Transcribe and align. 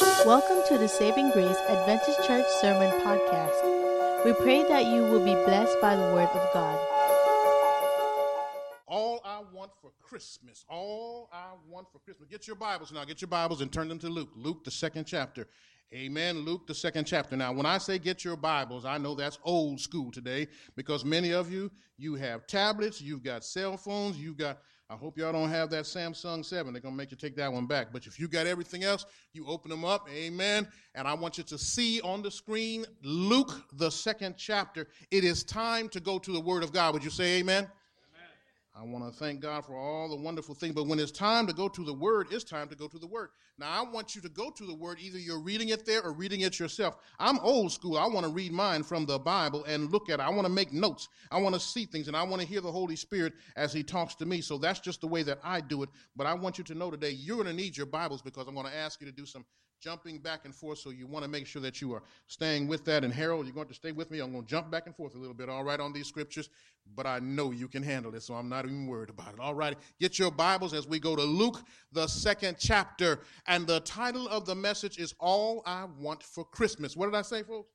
Welcome 0.00 0.62
to 0.68 0.78
the 0.78 0.88
Saving 0.88 1.30
Grace 1.30 1.58
Adventist 1.68 2.26
Church 2.26 2.46
Sermon 2.58 2.90
Podcast. 3.02 4.24
We 4.24 4.32
pray 4.32 4.62
that 4.62 4.86
you 4.86 5.02
will 5.02 5.22
be 5.22 5.34
blessed 5.44 5.78
by 5.82 5.94
the 5.94 6.02
Word 6.14 6.30
of 6.30 6.52
God. 6.54 6.78
All 8.86 9.20
I 9.26 9.42
want 9.52 9.72
for 9.82 9.90
Christmas, 10.00 10.64
all 10.70 11.28
I 11.30 11.52
want 11.68 11.92
for 11.92 11.98
Christmas. 11.98 12.28
Get 12.30 12.46
your 12.46 12.56
Bibles 12.56 12.92
now, 12.92 13.04
get 13.04 13.20
your 13.20 13.28
Bibles 13.28 13.60
and 13.60 13.70
turn 13.70 13.88
them 13.88 13.98
to 13.98 14.08
Luke, 14.08 14.30
Luke, 14.34 14.64
the 14.64 14.70
second 14.70 15.04
chapter. 15.04 15.46
Amen. 15.92 16.46
Luke, 16.46 16.66
the 16.66 16.74
second 16.74 17.04
chapter. 17.04 17.36
Now, 17.36 17.52
when 17.52 17.66
I 17.66 17.76
say 17.76 17.98
get 17.98 18.24
your 18.24 18.36
Bibles, 18.36 18.86
I 18.86 18.96
know 18.96 19.14
that's 19.14 19.38
old 19.44 19.80
school 19.80 20.10
today 20.10 20.48
because 20.76 21.04
many 21.04 21.32
of 21.32 21.52
you, 21.52 21.70
you 21.98 22.14
have 22.14 22.46
tablets, 22.46 23.02
you've 23.02 23.22
got 23.22 23.44
cell 23.44 23.76
phones, 23.76 24.16
you've 24.16 24.38
got 24.38 24.60
I 24.90 24.96
hope 24.96 25.16
y'all 25.16 25.32
don't 25.32 25.50
have 25.50 25.70
that 25.70 25.84
Samsung 25.84 26.44
7. 26.44 26.72
They're 26.72 26.82
going 26.82 26.94
to 26.94 26.98
make 26.98 27.12
you 27.12 27.16
take 27.16 27.36
that 27.36 27.52
one 27.52 27.66
back. 27.66 27.92
But 27.92 28.08
if 28.08 28.18
you 28.18 28.26
got 28.26 28.48
everything 28.48 28.82
else, 28.82 29.06
you 29.32 29.46
open 29.46 29.70
them 29.70 29.84
up. 29.84 30.08
Amen. 30.12 30.66
And 30.96 31.06
I 31.06 31.14
want 31.14 31.38
you 31.38 31.44
to 31.44 31.56
see 31.56 32.00
on 32.00 32.22
the 32.22 32.30
screen 32.30 32.84
Luke, 33.04 33.52
the 33.74 33.88
second 33.88 34.34
chapter. 34.36 34.88
It 35.12 35.22
is 35.22 35.44
time 35.44 35.88
to 35.90 36.00
go 36.00 36.18
to 36.18 36.32
the 36.32 36.40
Word 36.40 36.64
of 36.64 36.72
God. 36.72 36.92
Would 36.94 37.04
you 37.04 37.10
say 37.10 37.38
amen? 37.38 37.68
I 38.72 38.84
want 38.84 39.12
to 39.12 39.18
thank 39.18 39.40
God 39.40 39.64
for 39.66 39.76
all 39.76 40.08
the 40.08 40.22
wonderful 40.22 40.54
things. 40.54 40.74
But 40.74 40.86
when 40.86 41.00
it's 41.00 41.10
time 41.10 41.46
to 41.48 41.52
go 41.52 41.68
to 41.68 41.84
the 41.84 41.92
Word, 41.92 42.28
it's 42.30 42.44
time 42.44 42.68
to 42.68 42.76
go 42.76 42.86
to 42.86 42.98
the 42.98 43.06
Word. 43.06 43.30
Now, 43.58 43.68
I 43.68 43.90
want 43.90 44.14
you 44.14 44.22
to 44.22 44.28
go 44.28 44.50
to 44.50 44.64
the 44.64 44.74
Word. 44.74 44.98
Either 45.00 45.18
you're 45.18 45.42
reading 45.42 45.70
it 45.70 45.84
there 45.84 46.02
or 46.02 46.12
reading 46.12 46.42
it 46.42 46.58
yourself. 46.58 46.96
I'm 47.18 47.40
old 47.40 47.72
school. 47.72 47.98
I 47.98 48.06
want 48.06 48.24
to 48.24 48.32
read 48.32 48.52
mine 48.52 48.84
from 48.84 49.06
the 49.06 49.18
Bible 49.18 49.64
and 49.64 49.90
look 49.90 50.08
at 50.08 50.20
it. 50.20 50.22
I 50.22 50.30
want 50.30 50.46
to 50.46 50.52
make 50.52 50.72
notes. 50.72 51.08
I 51.32 51.40
want 51.40 51.54
to 51.56 51.60
see 51.60 51.84
things, 51.84 52.06
and 52.06 52.16
I 52.16 52.22
want 52.22 52.40
to 52.42 52.48
hear 52.48 52.60
the 52.60 52.70
Holy 52.70 52.96
Spirit 52.96 53.32
as 53.56 53.72
He 53.72 53.82
talks 53.82 54.14
to 54.16 54.24
me. 54.24 54.40
So 54.40 54.56
that's 54.56 54.80
just 54.80 55.00
the 55.00 55.08
way 55.08 55.24
that 55.24 55.40
I 55.42 55.60
do 55.60 55.82
it. 55.82 55.88
But 56.14 56.28
I 56.28 56.34
want 56.34 56.56
you 56.56 56.64
to 56.64 56.74
know 56.74 56.92
today, 56.92 57.10
you're 57.10 57.36
going 57.36 57.48
to 57.48 57.52
need 57.52 57.76
your 57.76 57.86
Bibles 57.86 58.22
because 58.22 58.46
I'm 58.46 58.54
going 58.54 58.66
to 58.66 58.76
ask 58.76 59.00
you 59.00 59.06
to 59.06 59.12
do 59.12 59.26
some 59.26 59.44
jumping 59.80 60.18
back 60.18 60.44
and 60.44 60.54
forth. 60.54 60.78
So 60.78 60.90
you 60.90 61.06
want 61.06 61.24
to 61.24 61.30
make 61.30 61.46
sure 61.46 61.62
that 61.62 61.80
you 61.80 61.92
are 61.94 62.02
staying 62.26 62.68
with 62.68 62.84
that. 62.84 63.04
And 63.04 63.12
Harold, 63.12 63.46
you're 63.46 63.54
going 63.54 63.68
to 63.68 63.74
stay 63.74 63.92
with 63.92 64.10
me. 64.10 64.20
I'm 64.20 64.32
going 64.32 64.44
to 64.44 64.48
jump 64.48 64.70
back 64.70 64.86
and 64.86 64.94
forth 64.94 65.14
a 65.14 65.18
little 65.18 65.34
bit, 65.34 65.48
all 65.48 65.64
right, 65.64 65.80
on 65.80 65.92
these 65.92 66.06
scriptures. 66.06 66.48
But 66.94 67.06
I 67.06 67.18
know 67.20 67.50
you 67.50 67.68
can 67.68 67.82
handle 67.82 68.14
it, 68.14 68.22
so 68.22 68.34
I'm 68.34 68.48
not 68.48 68.64
even 68.64 68.86
worried 68.86 69.10
about 69.10 69.34
it. 69.34 69.40
All 69.40 69.54
right, 69.54 69.76
get 70.00 70.18
your 70.18 70.30
Bibles 70.30 70.74
as 70.74 70.86
we 70.86 70.98
go 70.98 71.14
to 71.14 71.22
Luke, 71.22 71.62
the 71.92 72.06
second 72.06 72.56
chapter. 72.58 73.20
And 73.46 73.66
the 73.66 73.80
title 73.80 74.28
of 74.28 74.46
the 74.46 74.54
message 74.54 74.98
is 74.98 75.14
All 75.18 75.62
I 75.66 75.86
Want 75.98 76.22
for 76.22 76.44
Christmas. 76.44 76.96
What 76.96 77.06
did 77.06 77.14
I 77.14 77.22
say, 77.22 77.42
folks? 77.42 77.70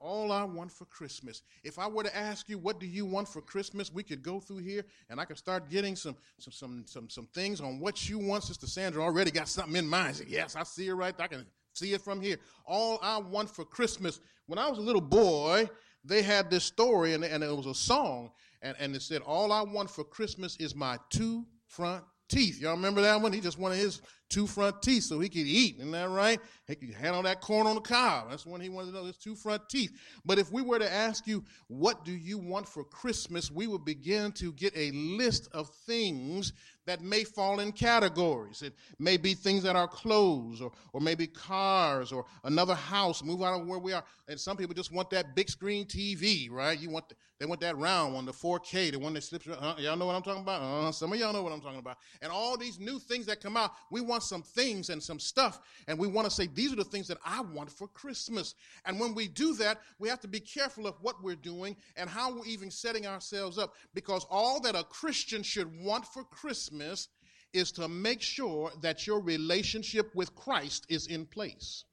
All 0.00 0.32
I 0.32 0.44
want 0.44 0.70
for 0.70 0.84
Christmas. 0.86 1.42
If 1.64 1.78
I 1.78 1.86
were 1.86 2.02
to 2.02 2.16
ask 2.16 2.48
you, 2.48 2.58
what 2.58 2.80
do 2.80 2.86
you 2.86 3.04
want 3.04 3.28
for 3.28 3.40
Christmas? 3.40 3.92
We 3.92 4.02
could 4.02 4.22
go 4.22 4.40
through 4.40 4.58
here 4.58 4.84
and 5.10 5.20
I 5.20 5.24
could 5.24 5.38
start 5.38 5.70
getting 5.70 5.96
some 5.96 6.16
some 6.38 6.52
some 6.52 6.84
some, 6.86 7.10
some 7.10 7.26
things 7.34 7.60
on 7.60 7.80
what 7.80 8.08
you 8.08 8.18
want. 8.18 8.44
Sister 8.44 8.66
Sandra 8.66 9.02
already 9.02 9.30
got 9.30 9.48
something 9.48 9.76
in 9.76 9.86
mind. 9.86 10.16
Said, 10.16 10.28
yes, 10.28 10.56
I 10.56 10.62
see 10.62 10.88
it 10.88 10.94
right. 10.94 11.14
I 11.18 11.26
can 11.26 11.46
see 11.72 11.92
it 11.92 12.00
from 12.00 12.20
here. 12.20 12.36
All 12.66 12.98
I 13.02 13.18
want 13.18 13.50
for 13.50 13.64
Christmas. 13.64 14.20
When 14.46 14.58
I 14.58 14.68
was 14.68 14.78
a 14.78 14.82
little 14.82 15.00
boy, 15.00 15.68
they 16.04 16.22
had 16.22 16.50
this 16.50 16.64
story 16.64 17.14
and, 17.14 17.24
and 17.24 17.42
it 17.42 17.54
was 17.54 17.66
a 17.66 17.74
song, 17.74 18.30
and, 18.62 18.76
and 18.78 18.94
it 18.94 19.02
said, 19.02 19.22
All 19.22 19.52
I 19.52 19.62
want 19.62 19.90
for 19.90 20.04
Christmas 20.04 20.56
is 20.56 20.74
my 20.74 20.98
two 21.10 21.44
front 21.66 22.04
teeth. 22.28 22.60
Y'all 22.60 22.72
remember 22.72 23.00
that 23.02 23.20
one? 23.20 23.32
He 23.32 23.40
just 23.40 23.58
wanted 23.58 23.78
his 23.78 24.02
two 24.28 24.46
front 24.46 24.82
teeth 24.82 25.04
so 25.04 25.20
he 25.20 25.28
could 25.28 25.46
eat. 25.46 25.76
Isn't 25.78 25.92
that 25.92 26.08
right? 26.08 26.40
He 26.66 26.74
could 26.74 26.94
handle 26.94 27.22
that 27.22 27.40
corn 27.40 27.66
on 27.66 27.76
the 27.76 27.80
cob. 27.80 28.30
That's 28.30 28.46
when 28.46 28.60
he 28.60 28.68
wanted 28.68 28.92
to 28.92 28.98
know 28.98 29.04
his 29.04 29.16
two 29.16 29.34
front 29.34 29.68
teeth. 29.68 29.92
But 30.24 30.38
if 30.38 30.52
we 30.52 30.62
were 30.62 30.78
to 30.78 30.92
ask 30.92 31.26
you, 31.26 31.44
what 31.68 32.04
do 32.04 32.12
you 32.12 32.38
want 32.38 32.68
for 32.68 32.84
Christmas? 32.84 33.50
We 33.50 33.66
would 33.66 33.84
begin 33.84 34.32
to 34.32 34.52
get 34.52 34.76
a 34.76 34.90
list 34.92 35.48
of 35.52 35.70
things 35.86 36.52
that 36.86 37.02
may 37.02 37.24
fall 37.24 37.60
in 37.60 37.72
categories. 37.72 38.62
It 38.62 38.72
may 38.98 39.16
be 39.16 39.34
things 39.34 39.62
that 39.64 39.76
are 39.76 39.88
clothes 39.88 40.60
or, 40.60 40.72
or 40.92 41.00
maybe 41.00 41.26
cars 41.26 42.12
or 42.12 42.24
another 42.44 42.74
house, 42.74 43.22
move 43.22 43.42
out 43.42 43.60
of 43.60 43.66
where 43.66 43.78
we 43.78 43.92
are. 43.92 44.04
And 44.28 44.38
some 44.38 44.56
people 44.56 44.74
just 44.74 44.92
want 44.92 45.10
that 45.10 45.34
big 45.34 45.48
screen 45.48 45.84
TV, 45.84 46.50
right? 46.50 46.78
You 46.78 46.90
want 46.90 47.08
the, 47.08 47.16
they 47.38 47.44
want 47.44 47.60
that 47.60 47.76
round 47.76 48.14
one, 48.14 48.24
the 48.24 48.32
4K, 48.32 48.92
the 48.92 48.98
one 48.98 49.12
that 49.12 49.22
slips. 49.22 49.46
Uh, 49.46 49.74
y'all 49.78 49.96
know 49.96 50.06
what 50.06 50.16
I'm 50.16 50.22
talking 50.22 50.42
about? 50.42 50.62
Uh, 50.62 50.90
some 50.90 51.12
of 51.12 51.18
y'all 51.18 51.34
know 51.34 51.42
what 51.42 51.52
I'm 51.52 51.60
talking 51.60 51.78
about. 51.78 51.98
And 52.22 52.32
all 52.32 52.56
these 52.56 52.78
new 52.80 52.98
things 52.98 53.26
that 53.26 53.42
come 53.42 53.56
out, 53.58 53.72
we 53.90 54.00
want 54.00 54.22
some 54.22 54.42
things 54.42 54.88
and 54.88 55.02
some 55.02 55.18
stuff, 55.18 55.60
and 55.86 55.98
we 55.98 56.06
want 56.06 56.26
to 56.26 56.30
say 56.30 56.46
these 56.46 56.72
are 56.72 56.76
the 56.76 56.84
things 56.84 57.08
that 57.08 57.18
I 57.26 57.42
want 57.42 57.70
for 57.70 57.88
Christmas. 57.88 58.54
And 58.86 58.98
when 58.98 59.14
we 59.14 59.28
do 59.28 59.54
that, 59.56 59.80
we 59.98 60.08
have 60.08 60.20
to 60.20 60.28
be 60.28 60.40
careful 60.40 60.86
of 60.86 60.94
what 61.02 61.22
we're 61.22 61.34
doing 61.36 61.76
and 61.96 62.08
how 62.08 62.32
we're 62.32 62.46
even 62.46 62.70
setting 62.70 63.06
ourselves 63.06 63.58
up, 63.58 63.74
because 63.92 64.24
all 64.30 64.60
that 64.60 64.74
a 64.74 64.84
Christian 64.84 65.42
should 65.42 65.70
want 65.84 66.06
for 66.06 66.24
Christmas 66.24 66.75
Christmas 66.76 67.08
is 67.52 67.72
to 67.72 67.88
make 67.88 68.20
sure 68.20 68.70
that 68.82 69.06
your 69.06 69.20
relationship 69.20 70.14
with 70.14 70.34
Christ 70.34 70.84
is 70.88 71.06
in 71.06 71.24
place. 71.26 71.84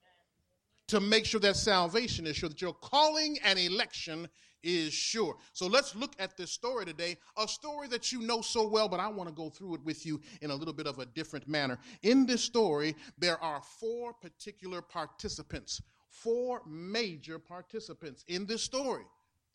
To 0.87 0.99
make 0.99 1.25
sure 1.25 1.39
that 1.39 1.55
salvation 1.55 2.27
is 2.27 2.35
sure, 2.35 2.49
that 2.49 2.61
your 2.61 2.73
calling 2.73 3.37
and 3.45 3.57
election 3.57 4.27
is 4.61 4.93
sure. 4.93 5.37
So 5.53 5.67
let's 5.67 5.95
look 5.95 6.13
at 6.19 6.35
this 6.35 6.51
story 6.51 6.85
today, 6.85 7.17
a 7.37 7.47
story 7.47 7.87
that 7.89 8.11
you 8.11 8.21
know 8.21 8.41
so 8.41 8.67
well, 8.67 8.89
but 8.89 8.99
I 8.99 9.07
want 9.07 9.29
to 9.29 9.35
go 9.35 9.49
through 9.49 9.75
it 9.75 9.85
with 9.85 10.05
you 10.05 10.19
in 10.41 10.51
a 10.51 10.55
little 10.55 10.73
bit 10.73 10.87
of 10.87 10.99
a 10.99 11.05
different 11.05 11.47
manner. 11.47 11.79
In 12.01 12.25
this 12.25 12.43
story, 12.43 12.95
there 13.17 13.41
are 13.41 13.61
four 13.79 14.13
particular 14.13 14.81
participants, 14.81 15.81
four 16.09 16.61
major 16.67 17.39
participants 17.39 18.25
in 18.27 18.45
this 18.45 18.63
story, 18.63 19.03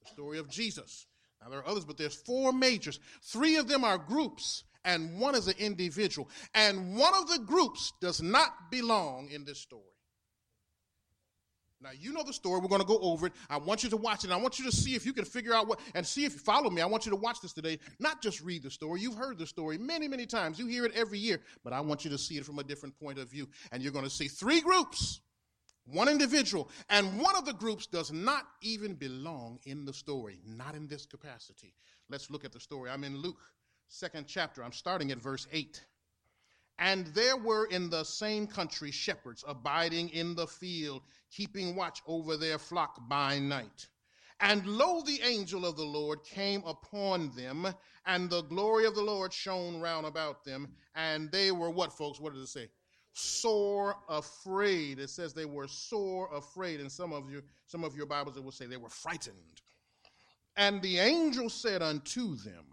the 0.02 0.08
story 0.08 0.38
of 0.38 0.48
Jesus. 0.48 1.06
Now, 1.42 1.50
there 1.50 1.60
are 1.60 1.68
others, 1.68 1.84
but 1.84 1.96
there's 1.96 2.16
four 2.16 2.52
majors. 2.52 2.98
Three 3.22 3.56
of 3.56 3.68
them 3.68 3.84
are 3.84 3.98
groups 3.98 4.64
and 4.88 5.20
one 5.20 5.34
is 5.34 5.46
an 5.48 5.54
individual. 5.58 6.30
And 6.54 6.96
one 6.96 7.12
of 7.14 7.28
the 7.28 7.38
groups 7.40 7.92
does 8.00 8.22
not 8.22 8.70
belong 8.70 9.28
in 9.30 9.44
this 9.44 9.58
story. 9.58 9.82
Now, 11.80 11.90
you 11.96 12.12
know 12.12 12.24
the 12.24 12.32
story. 12.32 12.58
We're 12.60 12.68
going 12.68 12.80
to 12.80 12.86
go 12.86 12.98
over 12.98 13.26
it. 13.26 13.34
I 13.50 13.58
want 13.58 13.84
you 13.84 13.90
to 13.90 13.98
watch 13.98 14.24
it. 14.24 14.32
I 14.32 14.36
want 14.36 14.58
you 14.58 14.64
to 14.64 14.72
see 14.74 14.94
if 14.96 15.04
you 15.04 15.12
can 15.12 15.26
figure 15.26 15.54
out 15.54 15.68
what, 15.68 15.78
and 15.94 16.04
see 16.04 16.24
if 16.24 16.32
you 16.32 16.38
follow 16.38 16.70
me. 16.70 16.80
I 16.80 16.86
want 16.86 17.04
you 17.04 17.10
to 17.10 17.16
watch 17.16 17.40
this 17.40 17.52
today. 17.52 17.78
Not 18.00 18.22
just 18.22 18.40
read 18.40 18.62
the 18.62 18.70
story. 18.70 19.00
You've 19.00 19.14
heard 19.14 19.38
the 19.38 19.46
story 19.46 19.76
many, 19.76 20.08
many 20.08 20.24
times. 20.24 20.58
You 20.58 20.66
hear 20.66 20.86
it 20.86 20.92
every 20.96 21.18
year, 21.18 21.40
but 21.62 21.74
I 21.74 21.80
want 21.80 22.04
you 22.04 22.10
to 22.10 22.18
see 22.18 22.38
it 22.38 22.46
from 22.46 22.58
a 22.58 22.64
different 22.64 22.98
point 22.98 23.18
of 23.18 23.30
view. 23.30 23.46
And 23.70 23.82
you're 23.82 23.92
going 23.92 24.06
to 24.06 24.10
see 24.10 24.26
three 24.26 24.62
groups, 24.62 25.20
one 25.84 26.08
individual, 26.08 26.70
and 26.88 27.20
one 27.20 27.36
of 27.36 27.44
the 27.44 27.52
groups 27.52 27.86
does 27.86 28.10
not 28.10 28.44
even 28.62 28.94
belong 28.94 29.60
in 29.64 29.84
the 29.84 29.92
story, 29.92 30.40
not 30.46 30.74
in 30.74 30.88
this 30.88 31.04
capacity. 31.06 31.74
Let's 32.10 32.30
look 32.30 32.44
at 32.44 32.52
the 32.52 32.60
story. 32.60 32.90
I'm 32.90 33.04
in 33.04 33.18
Luke 33.18 33.36
second 33.88 34.26
chapter. 34.26 34.62
I'm 34.62 34.72
starting 34.72 35.10
at 35.10 35.18
verse 35.18 35.46
8. 35.52 35.82
And 36.78 37.06
there 37.08 37.36
were 37.36 37.66
in 37.66 37.90
the 37.90 38.04
same 38.04 38.46
country 38.46 38.92
shepherds 38.92 39.44
abiding 39.46 40.10
in 40.10 40.36
the 40.36 40.46
field, 40.46 41.02
keeping 41.30 41.74
watch 41.74 42.02
over 42.06 42.36
their 42.36 42.58
flock 42.58 43.08
by 43.08 43.38
night. 43.38 43.88
And 44.40 44.64
lo, 44.66 45.02
the 45.04 45.20
angel 45.24 45.66
of 45.66 45.76
the 45.76 45.84
Lord 45.84 46.22
came 46.22 46.62
upon 46.64 47.34
them, 47.34 47.66
and 48.06 48.30
the 48.30 48.42
glory 48.42 48.86
of 48.86 48.94
the 48.94 49.02
Lord 49.02 49.32
shone 49.32 49.80
round 49.80 50.06
about 50.06 50.44
them. 50.44 50.68
And 50.94 51.32
they 51.32 51.50
were 51.50 51.70
what, 51.70 51.92
folks? 51.92 52.20
What 52.20 52.34
does 52.34 52.42
it 52.42 52.48
say? 52.48 52.68
Sore 53.14 53.96
afraid. 54.08 55.00
It 55.00 55.10
says 55.10 55.34
they 55.34 55.44
were 55.44 55.66
sore 55.66 56.30
afraid. 56.32 56.78
And 56.78 56.92
some 56.92 57.12
of 57.12 57.28
you, 57.28 57.42
some 57.66 57.82
of 57.82 57.96
your 57.96 58.06
Bibles, 58.06 58.36
it 58.36 58.44
will 58.44 58.52
say 58.52 58.66
they 58.66 58.76
were 58.76 58.88
frightened. 58.88 59.34
And 60.56 60.80
the 60.82 60.98
angel 60.98 61.50
said 61.50 61.82
unto 61.82 62.36
them, 62.36 62.64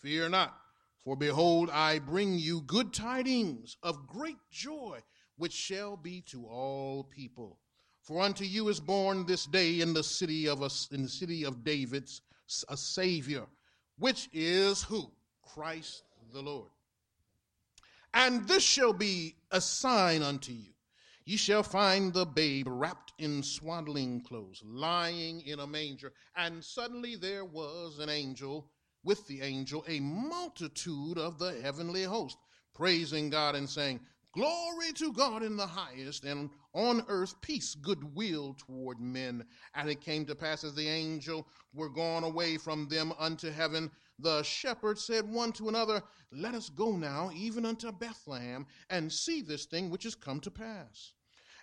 Fear 0.00 0.28
not, 0.28 0.56
for 1.02 1.16
behold, 1.16 1.70
I 1.70 1.98
bring 1.98 2.38
you 2.38 2.60
good 2.62 2.92
tidings 2.92 3.76
of 3.82 4.06
great 4.06 4.38
joy, 4.50 5.00
which 5.36 5.52
shall 5.52 5.96
be 5.96 6.20
to 6.22 6.46
all 6.46 7.04
people. 7.04 7.58
For 8.02 8.20
unto 8.20 8.44
you 8.44 8.68
is 8.68 8.80
born 8.80 9.26
this 9.26 9.44
day 9.46 9.80
in 9.80 9.92
the 9.92 10.04
city 10.04 10.48
of 10.48 10.62
us, 10.62 10.88
in 10.92 11.02
the 11.02 11.08
city 11.08 11.44
of 11.44 11.64
David's 11.64 12.22
a 12.68 12.76
Savior, 12.76 13.46
which 13.98 14.28
is 14.32 14.82
who? 14.82 15.10
Christ 15.42 16.04
the 16.32 16.42
Lord. 16.42 16.70
And 18.14 18.46
this 18.46 18.62
shall 18.62 18.92
be 18.92 19.34
a 19.50 19.60
sign 19.60 20.22
unto 20.22 20.52
you. 20.52 20.72
Ye 21.24 21.36
shall 21.36 21.62
find 21.62 22.12
the 22.12 22.24
babe 22.24 22.66
wrapped 22.68 23.12
in 23.18 23.42
swaddling 23.42 24.22
clothes, 24.22 24.62
lying 24.64 25.42
in 25.42 25.60
a 25.60 25.66
manger. 25.66 26.12
And 26.36 26.64
suddenly 26.64 27.16
there 27.16 27.44
was 27.44 27.98
an 27.98 28.08
angel 28.08 28.70
with 29.04 29.26
the 29.26 29.42
angel 29.42 29.84
a 29.88 30.00
multitude 30.00 31.18
of 31.18 31.38
the 31.38 31.60
heavenly 31.62 32.04
host, 32.04 32.38
praising 32.74 33.30
God 33.30 33.54
and 33.54 33.68
saying, 33.68 34.00
Glory 34.32 34.92
to 34.94 35.12
God 35.12 35.42
in 35.42 35.56
the 35.56 35.66
highest, 35.66 36.24
and 36.24 36.50
on 36.74 37.04
earth 37.08 37.40
peace, 37.40 37.74
goodwill 37.74 38.54
toward 38.54 39.00
men. 39.00 39.44
And 39.74 39.88
it 39.88 40.00
came 40.00 40.26
to 40.26 40.34
pass 40.34 40.64
as 40.64 40.74
the 40.74 40.86
angel 40.86 41.48
were 41.72 41.88
gone 41.88 42.24
away 42.24 42.58
from 42.58 42.88
them 42.88 43.12
unto 43.18 43.50
heaven, 43.50 43.90
the 44.18 44.42
shepherds 44.42 45.04
said 45.04 45.28
one 45.28 45.52
to 45.52 45.68
another, 45.68 46.02
Let 46.30 46.54
us 46.54 46.68
go 46.68 46.92
now 46.92 47.30
even 47.34 47.64
unto 47.64 47.90
Bethlehem, 47.90 48.66
and 48.90 49.12
see 49.12 49.42
this 49.42 49.64
thing 49.64 49.90
which 49.90 50.04
is 50.04 50.14
come 50.14 50.40
to 50.40 50.50
pass, 50.50 51.12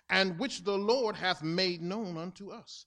and 0.08 0.38
which 0.38 0.64
the 0.64 0.76
Lord 0.76 1.16
hath 1.16 1.42
made 1.42 1.82
known 1.82 2.16
unto 2.16 2.50
us. 2.50 2.86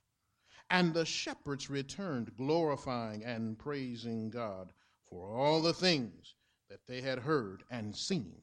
And 0.71 0.93
the 0.93 1.05
shepherds 1.05 1.69
returned, 1.69 2.35
glorifying 2.37 3.25
and 3.25 3.59
praising 3.59 4.29
God 4.29 4.71
for 5.09 5.29
all 5.29 5.61
the 5.61 5.73
things 5.73 6.35
that 6.69 6.79
they 6.87 7.01
had 7.01 7.19
heard 7.19 7.63
and 7.69 7.93
seen 7.93 8.41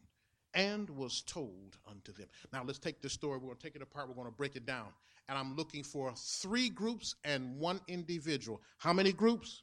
and 0.53 0.91
was 0.91 1.23
told 1.23 1.79
unto 1.89 2.13
them. 2.13 2.27
Now 2.53 2.65
let's 2.65 2.79
take 2.79 3.01
this 3.01 3.15
story. 3.15 3.39
We're 3.39 3.47
going 3.47 3.57
to 3.57 3.63
take 3.63 3.77
it 3.77 3.83
apart. 3.83 4.09
We're 4.09 4.15
going 4.15 4.27
to 4.27 4.33
break 4.33 4.57
it 4.57 4.67
down. 4.67 4.89
And 5.29 5.39
I'm 5.39 5.57
looking 5.57 5.83
for 5.83 6.13
three 6.15 6.69
groups 6.69 7.15
and 7.25 7.59
one 7.59 7.81
individual. 7.89 8.61
How 8.77 8.93
many 8.93 9.13
groups? 9.13 9.63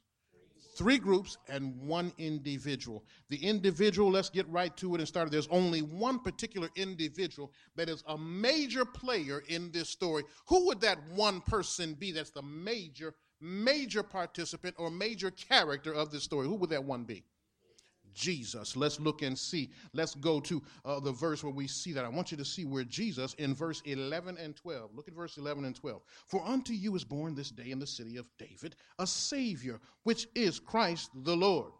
Three 0.76 0.98
groups 0.98 1.38
and 1.48 1.74
one 1.80 2.12
individual. 2.18 3.02
The 3.30 3.42
individual, 3.42 4.10
let's 4.10 4.28
get 4.28 4.46
right 4.48 4.76
to 4.76 4.94
it 4.94 5.00
and 5.00 5.08
start. 5.08 5.30
There's 5.30 5.48
only 5.48 5.80
one 5.80 6.18
particular 6.18 6.68
individual 6.76 7.50
that 7.76 7.88
is 7.88 8.04
a 8.06 8.18
major 8.18 8.84
player 8.84 9.42
in 9.48 9.70
this 9.72 9.88
story. 9.88 10.24
Who 10.48 10.66
would 10.66 10.82
that 10.82 10.98
one 11.14 11.40
person 11.40 11.94
be 11.94 12.12
that's 12.12 12.30
the 12.30 12.42
major, 12.42 13.14
major 13.40 14.02
participant 14.02 14.74
or 14.78 14.90
major 14.90 15.30
character 15.30 15.94
of 15.94 16.10
this 16.10 16.24
story? 16.24 16.46
Who 16.46 16.56
would 16.56 16.70
that 16.70 16.84
one 16.84 17.04
be? 17.04 17.24
Jesus. 18.16 18.76
Let's 18.76 18.98
look 18.98 19.22
and 19.22 19.38
see. 19.38 19.70
Let's 19.92 20.14
go 20.14 20.40
to 20.40 20.62
uh, 20.84 20.98
the 21.00 21.12
verse 21.12 21.44
where 21.44 21.52
we 21.52 21.68
see 21.68 21.92
that. 21.92 22.04
I 22.04 22.08
want 22.08 22.32
you 22.32 22.36
to 22.38 22.44
see 22.44 22.64
where 22.64 22.82
Jesus 22.82 23.34
in 23.34 23.54
verse 23.54 23.82
11 23.84 24.38
and 24.38 24.56
12. 24.56 24.90
Look 24.94 25.06
at 25.06 25.14
verse 25.14 25.36
11 25.36 25.64
and 25.64 25.76
12. 25.76 26.02
For 26.26 26.42
unto 26.44 26.72
you 26.72 26.96
is 26.96 27.04
born 27.04 27.34
this 27.34 27.50
day 27.50 27.70
in 27.70 27.78
the 27.78 27.86
city 27.86 28.16
of 28.16 28.26
David 28.38 28.74
a 28.98 29.06
Savior, 29.06 29.78
which 30.02 30.26
is 30.34 30.58
Christ 30.58 31.10
the 31.22 31.36
Lord. 31.36 31.72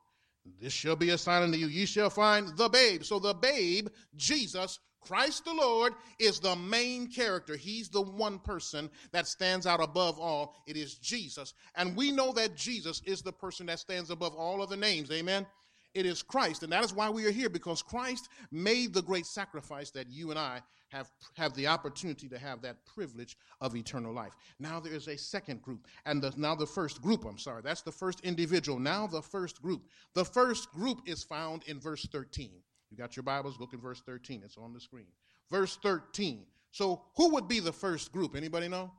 This 0.61 0.73
shall 0.73 0.94
be 0.94 1.11
a 1.11 1.19
sign 1.19 1.43
unto 1.43 1.59
you. 1.59 1.67
Ye 1.67 1.87
shall 1.87 2.11
find 2.11 2.56
the 2.56 2.69
babe. 2.69 3.03
So 3.03 3.19
the 3.19 3.35
babe, 3.35 3.88
Jesus, 4.15 4.79
Christ 5.00 5.44
the 5.44 5.55
Lord, 5.55 5.94
is 6.19 6.38
the 6.38 6.55
main 6.55 7.09
character. 7.09 7.56
He's 7.56 7.88
the 7.88 8.03
one 8.03 8.38
person 8.38 8.91
that 9.12 9.27
stands 9.27 9.67
out 9.67 9.83
above 9.83 10.21
all. 10.21 10.55
It 10.67 10.77
is 10.77 10.99
Jesus. 10.99 11.55
And 11.75 11.97
we 11.97 12.12
know 12.12 12.33
that 12.33 12.56
Jesus 12.56 13.03
is 13.06 13.23
the 13.23 13.33
person 13.33 13.67
that 13.67 13.79
stands 13.79 14.11
above 14.11 14.35
all 14.35 14.62
other 14.62 14.77
names. 14.77 15.11
Amen. 15.11 15.47
It 15.96 16.04
is 16.04 16.22
Christ, 16.22 16.62
and 16.62 16.70
that 16.72 16.84
is 16.84 16.93
why 16.93 17.08
we 17.08 17.25
are 17.25 17.31
here 17.31 17.48
because 17.48 17.81
Christ 17.81 18.28
made 18.52 18.93
the 18.93 19.00
great 19.00 19.25
sacrifice 19.25 19.90
that 19.93 20.10
you 20.10 20.28
and 20.28 20.38
I 20.38 20.60
have, 20.88 21.10
have 21.34 21.54
the 21.54 21.69
opportunity 21.69 22.28
to 22.28 22.38
have 22.38 22.60
that 22.60 22.84
privilege 22.84 23.34
of 23.62 23.75
eternal 23.75 24.12
life. 24.12 24.34
Now 24.58 24.78
there 24.78 24.93
is 24.93 25.08
a 25.08 25.16
second 25.16 25.62
group, 25.62 25.87
and 26.04 26.22
the, 26.22 26.34
now 26.37 26.54
the 26.54 26.66
first 26.66 27.00
group, 27.00 27.25
I'm 27.25 27.38
sorry, 27.38 27.62
that's 27.64 27.81
the 27.81 27.93
first 27.93 28.20
individual. 28.20 28.78
Now 28.78 29.06
the 29.06 29.22
first 29.22 29.62
group. 29.62 29.84
The 30.12 30.25
first 30.25 30.70
group 30.70 31.00
is 31.06 31.25
found 31.25 31.62
in 31.66 31.81
verse 31.81 32.06
13. 32.12 32.50
You 32.90 32.96
got 32.99 33.16
your 33.16 33.22
Bibles? 33.22 33.58
Look 33.58 33.72
in 33.72 33.81
verse 33.81 34.02
13. 34.04 34.42
It's 34.44 34.58
on 34.58 34.75
the 34.75 34.81
screen. 34.81 35.06
Verse 35.50 35.78
13. 35.82 36.44
So 36.72 37.04
who 37.16 37.32
would 37.32 37.49
be 37.49 37.60
the 37.60 37.72
first 37.72 38.12
group? 38.12 38.37
Anybody 38.37 38.69
know? 38.69 38.92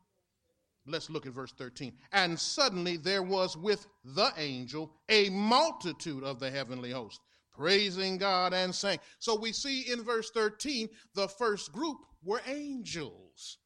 Let's 0.88 1.10
look 1.10 1.25
at 1.25 1.34
verse 1.34 1.51
13. 1.51 1.94
And 2.13 2.39
suddenly 2.39 2.98
there 2.98 3.24
was 3.24 3.57
with 3.57 3.86
the 4.04 4.31
angel 4.38 4.94
a 5.10 5.30
multitude 5.30 6.24
of 6.24 6.39
the 6.39 6.50
heavenly 6.50 6.92
host, 6.92 7.19
praising 7.54 8.18
God 8.18 8.54
and 8.54 8.74
saying. 8.74 9.00
So 9.19 9.36
we 9.36 9.51
see 9.51 9.92
in 9.92 10.04
verse 10.04 10.31
13, 10.31 10.88
the 11.13 11.28
first 11.28 11.72
group 11.74 11.98
were 12.24 12.42
angels. 12.48 13.57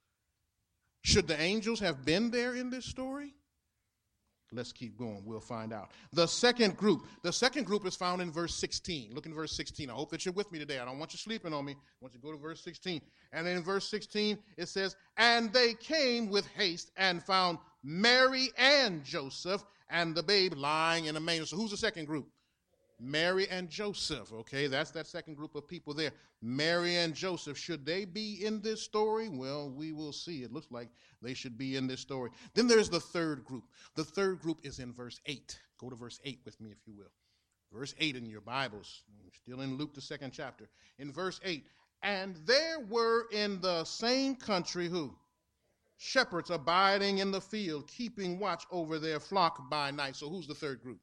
Should 1.04 1.28
the 1.28 1.40
angels 1.40 1.80
have 1.80 2.06
been 2.06 2.32
there 2.32 2.56
in 2.56 2.70
this 2.70 2.86
story? 2.86 3.36
Let's 4.54 4.74
keep 4.74 4.98
going. 4.98 5.24
We'll 5.26 5.40
find 5.40 5.72
out. 5.72 5.92
The 6.12 6.28
second 6.28 6.76
group, 6.76 7.06
the 7.24 7.32
second 7.32 7.66
group 7.66 7.86
is 7.86 7.96
found 7.96 8.22
in 8.22 8.32
verse 8.32 8.54
16. 8.56 9.14
Look 9.14 9.26
in 9.26 9.34
verse 9.34 9.56
16. 9.56 9.90
I 9.90 9.94
hope 9.94 10.12
that 10.12 10.26
you're 10.26 10.34
with 10.34 10.52
me 10.52 10.60
today. 10.60 10.80
I 10.80 10.86
don't 10.86 11.00
want 11.00 11.14
you 11.14 11.20
sleeping 11.20 11.54
on 11.54 11.64
me. 11.64 11.72
I 11.72 11.76
want 12.02 12.14
you 12.14 12.20
to 12.20 12.26
go 12.26 12.32
to 12.34 12.38
verse 12.38 12.62
16. 12.62 13.02
And 13.32 13.48
in 13.48 13.64
verse 13.64 13.88
16, 13.90 14.38
it 14.58 14.68
says, 14.68 14.98
And 15.16 15.54
they 15.54 15.74
came 15.76 16.30
with 16.30 16.46
haste 16.48 16.92
and 16.98 17.24
found 17.24 17.60
Mary 17.82 18.50
and 18.58 19.04
Joseph 19.06 19.64
and 19.90 20.14
the 20.14 20.24
babe 20.24 20.54
lying 20.56 21.06
in 21.06 21.16
a 21.16 21.20
manger. 21.20 21.46
So 21.46 21.56
who's 21.56 21.72
the 21.72 21.78
second 21.78 22.06
group? 22.06 22.28
Mary 23.02 23.48
and 23.50 23.68
Joseph. 23.70 24.32
Okay, 24.32 24.68
that's 24.68 24.92
that 24.92 25.08
second 25.08 25.36
group 25.36 25.56
of 25.56 25.68
people 25.68 25.94
there. 25.94 26.12
Mary 26.42 26.98
and 26.98 27.16
Joseph. 27.16 27.58
Should 27.58 27.86
they 27.86 28.06
be 28.06 28.46
in 28.46 28.62
this 28.62 28.82
story? 28.82 29.28
Well, 29.28 29.72
we 29.72 29.92
will 29.92 30.14
see. 30.14 30.44
It 30.44 30.54
looks 30.54 30.72
like 30.72 30.90
they 31.22 31.34
should 31.34 31.58
be 31.58 31.78
in 31.78 31.88
this 31.88 32.00
story. 32.00 32.30
Then 32.54 32.68
there's 32.68 32.90
the 32.90 33.00
third 33.00 33.44
group. 33.44 33.64
The 33.96 34.04
third 34.04 34.40
group 34.40 34.60
is 34.64 34.80
in 34.80 34.94
verse 34.94 35.20
8. 35.26 35.60
Go 35.80 35.90
to 35.90 35.96
verse 35.96 36.20
8 36.24 36.40
with 36.46 36.62
me, 36.62 36.70
if 36.70 36.78
you 36.86 36.94
will. 36.96 37.12
Verse 37.74 37.96
8 38.00 38.16
in 38.16 38.26
your 38.26 38.42
Bibles. 38.42 39.04
Still 39.34 39.62
in 39.62 39.78
Luke, 39.78 39.94
the 39.96 40.02
second 40.02 40.32
chapter. 40.32 40.70
In 41.00 41.12
verse 41.12 41.40
8, 41.44 41.66
and 42.04 42.36
there 42.46 42.80
were 42.90 43.28
in 43.32 43.62
the 43.62 43.84
same 43.86 44.36
country 44.36 44.88
who? 44.88 45.16
Shepherds 45.98 46.50
abiding 46.50 47.20
in 47.20 47.32
the 47.32 47.42
field, 47.42 47.88
keeping 47.88 48.40
watch 48.40 48.66
over 48.72 49.00
their 49.00 49.20
flock 49.20 49.70
by 49.70 49.92
night. 49.92 50.16
So 50.16 50.30
who's 50.30 50.48
the 50.48 50.56
third 50.56 50.82
group? 50.82 51.00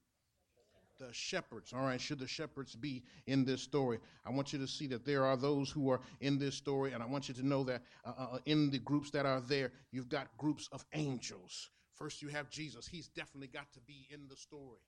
The 0.99 1.13
shepherds. 1.13 1.73
All 1.73 1.83
right, 1.83 2.01
should 2.01 2.19
the 2.19 2.27
shepherds 2.27 2.75
be 2.75 3.03
in 3.27 3.45
this 3.45 3.63
story? 3.63 3.99
I 4.27 4.31
want 4.31 4.53
you 4.53 4.59
to 4.59 4.67
see 4.67 4.87
that 4.89 5.05
there 5.05 5.25
are 5.25 5.37
those 5.37 5.71
who 5.71 5.91
are 5.91 6.01
in 6.21 6.39
this 6.39 6.55
story, 6.55 6.93
and 6.93 7.03
I 7.03 7.07
want 7.07 7.29
you 7.29 7.35
to 7.35 7.47
know 7.47 7.65
that 7.65 7.83
uh, 8.05 8.13
uh, 8.19 8.27
uh 8.35 8.39
in 8.47 8.71
the 8.71 8.79
groups 8.79 9.11
that 9.11 9.27
are 9.27 9.41
there, 9.41 9.73
you've 9.93 10.09
got 10.09 10.29
groups 10.37 10.69
of 10.73 10.85
angels. 10.93 11.71
First, 11.95 12.23
you 12.23 12.29
have 12.29 12.49
Jesus. 12.51 12.87
He's 12.87 13.09
definitely 13.09 13.49
got 13.49 13.73
to 13.73 13.81
be 13.81 14.07
in 14.11 14.29
the 14.29 14.37
story 14.37 14.79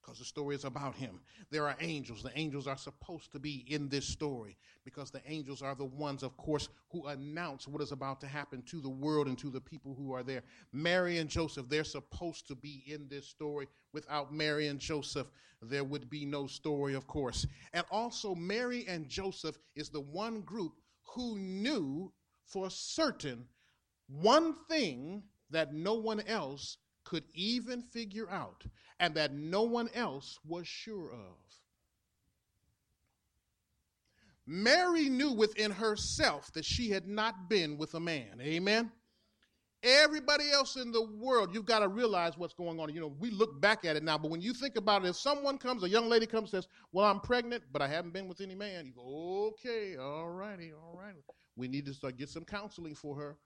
because 0.00 0.18
the 0.18 0.24
story 0.24 0.54
is 0.54 0.64
about 0.64 0.94
him. 0.94 1.20
There 1.50 1.66
are 1.66 1.76
angels. 1.80 2.22
The 2.22 2.36
angels 2.38 2.66
are 2.66 2.76
supposed 2.76 3.32
to 3.32 3.38
be 3.38 3.64
in 3.68 3.88
this 3.88 4.06
story 4.06 4.56
because 4.84 5.10
the 5.10 5.22
angels 5.26 5.62
are 5.62 5.74
the 5.74 5.84
ones, 5.84 6.22
of 6.22 6.36
course, 6.36 6.68
who 6.90 7.06
announce 7.06 7.68
what 7.68 7.82
is 7.82 7.92
about 7.92 8.20
to 8.20 8.26
happen 8.26 8.62
to 8.62 8.80
the 8.80 8.88
world 8.88 9.26
and 9.26 9.38
to 9.38 9.50
the 9.50 9.60
people 9.60 9.94
who 9.94 10.12
are 10.12 10.22
there. 10.22 10.42
Mary 10.72 11.18
and 11.18 11.28
Joseph, 11.28 11.68
they're 11.68 11.84
supposed 11.84 12.48
to 12.48 12.54
be 12.54 12.84
in 12.86 13.08
this 13.08 13.26
story. 13.26 13.66
Without 13.92 14.32
Mary 14.32 14.68
and 14.68 14.80
Joseph, 14.80 15.26
there 15.62 15.84
would 15.84 16.08
be 16.08 16.24
no 16.24 16.46
story, 16.46 16.94
of 16.94 17.06
course. 17.06 17.46
And 17.72 17.84
also, 17.90 18.34
Mary 18.34 18.86
and 18.88 19.08
Joseph 19.08 19.58
is 19.76 19.90
the 19.90 20.00
one 20.00 20.40
group 20.40 20.72
who 21.14 21.38
knew 21.38 22.12
for 22.46 22.70
certain 22.70 23.44
one 24.08 24.54
thing 24.68 25.22
that 25.50 25.74
no 25.74 25.94
one 25.94 26.20
else 26.26 26.78
could 27.04 27.24
even 27.34 27.82
figure 27.82 28.28
out 28.30 28.64
and 28.98 29.14
that 29.14 29.32
no 29.32 29.62
one 29.62 29.88
else 29.94 30.38
was 30.46 30.66
sure 30.66 31.12
of. 31.12 31.36
Mary 34.46 35.08
knew 35.08 35.32
within 35.32 35.70
herself 35.70 36.52
that 36.52 36.64
she 36.64 36.90
had 36.90 37.06
not 37.06 37.48
been 37.48 37.78
with 37.78 37.94
a 37.94 38.00
man. 38.00 38.40
Amen. 38.40 38.90
Everybody 39.82 40.50
else 40.50 40.76
in 40.76 40.92
the 40.92 41.02
world, 41.02 41.54
you've 41.54 41.64
got 41.64 41.78
to 41.78 41.88
realize 41.88 42.36
what's 42.36 42.52
going 42.52 42.78
on. 42.80 42.92
You 42.92 43.00
know, 43.00 43.14
we 43.18 43.30
look 43.30 43.60
back 43.60 43.84
at 43.86 43.96
it 43.96 44.02
now, 44.02 44.18
but 44.18 44.30
when 44.30 44.42
you 44.42 44.52
think 44.52 44.76
about 44.76 45.04
it, 45.04 45.08
if 45.08 45.16
someone 45.16 45.56
comes, 45.56 45.84
a 45.84 45.88
young 45.88 46.08
lady 46.08 46.26
comes 46.26 46.50
says, 46.50 46.68
Well, 46.92 47.06
I'm 47.06 47.20
pregnant, 47.20 47.62
but 47.72 47.80
I 47.80 47.88
haven't 47.88 48.12
been 48.12 48.28
with 48.28 48.42
any 48.42 48.54
man, 48.54 48.84
you 48.84 48.92
go, 48.92 49.52
Okay, 49.52 49.96
all 49.96 50.28
righty, 50.28 50.72
all 50.72 50.98
right. 50.98 51.14
We 51.56 51.68
need 51.68 51.86
to 51.86 51.94
start 51.94 52.18
get 52.18 52.28
some 52.28 52.44
counseling 52.44 52.94
for 52.94 53.16
her 53.16 53.38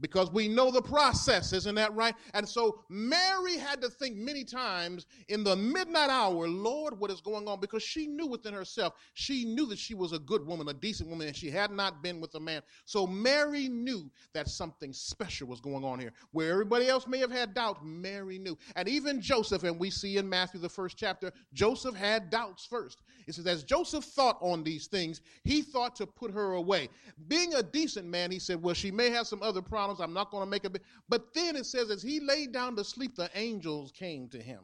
because 0.00 0.30
we 0.30 0.48
know 0.48 0.70
the 0.70 0.82
process, 0.82 1.52
isn't 1.52 1.74
that 1.76 1.94
right? 1.94 2.14
And 2.34 2.48
so 2.48 2.84
Mary 2.88 3.56
had 3.56 3.80
to 3.82 3.88
think 3.88 4.16
many 4.16 4.44
times 4.44 5.06
in 5.28 5.42
the 5.42 5.56
midnight 5.56 6.10
hour, 6.10 6.46
Lord, 6.48 6.98
what 6.98 7.10
is 7.10 7.20
going 7.20 7.48
on? 7.48 7.60
Because 7.60 7.82
she 7.82 8.06
knew 8.06 8.26
within 8.26 8.52
herself, 8.52 8.94
she 9.14 9.44
knew 9.44 9.66
that 9.66 9.78
she 9.78 9.94
was 9.94 10.12
a 10.12 10.18
good 10.18 10.46
woman, 10.46 10.68
a 10.68 10.74
decent 10.74 11.08
woman, 11.08 11.26
and 11.26 11.36
she 11.36 11.50
had 11.50 11.70
not 11.70 12.02
been 12.02 12.20
with 12.20 12.34
a 12.34 12.40
man. 12.40 12.62
So 12.84 13.06
Mary 13.06 13.68
knew 13.68 14.10
that 14.34 14.48
something 14.48 14.92
special 14.92 15.48
was 15.48 15.60
going 15.60 15.84
on 15.84 15.98
here. 15.98 16.12
Where 16.32 16.52
everybody 16.52 16.88
else 16.88 17.06
may 17.06 17.18
have 17.18 17.30
had 17.30 17.54
doubt, 17.54 17.84
Mary 17.84 18.38
knew. 18.38 18.58
And 18.74 18.88
even 18.88 19.20
Joseph, 19.20 19.62
and 19.62 19.78
we 19.78 19.90
see 19.90 20.18
in 20.18 20.28
Matthew, 20.28 20.60
the 20.60 20.68
first 20.68 20.96
chapter, 20.98 21.32
Joseph 21.54 21.94
had 21.94 22.30
doubts 22.30 22.66
first. 22.66 23.02
It 23.26 23.34
says, 23.34 23.46
as 23.46 23.64
Joseph 23.64 24.04
thought 24.04 24.38
on 24.40 24.62
these 24.62 24.86
things, 24.86 25.20
he 25.42 25.62
thought 25.62 25.96
to 25.96 26.06
put 26.06 26.30
her 26.30 26.52
away. 26.52 26.88
Being 27.28 27.54
a 27.54 27.62
decent 27.62 28.06
man, 28.06 28.30
he 28.30 28.38
said, 28.38 28.62
well, 28.62 28.74
she 28.74 28.90
may 28.90 29.10
have 29.10 29.26
some 29.26 29.42
other 29.42 29.62
problems 29.62 29.85
I'm 30.00 30.12
not 30.12 30.30
going 30.30 30.44
to 30.44 30.50
make 30.50 30.64
a 30.64 30.70
bit. 30.70 30.82
But 31.08 31.32
then 31.34 31.56
it 31.56 31.66
says, 31.66 31.90
as 31.90 32.02
he 32.02 32.20
laid 32.20 32.52
down 32.52 32.76
to 32.76 32.84
sleep, 32.84 33.16
the 33.16 33.30
angels 33.34 33.92
came 33.92 34.28
to 34.28 34.38
him 34.38 34.60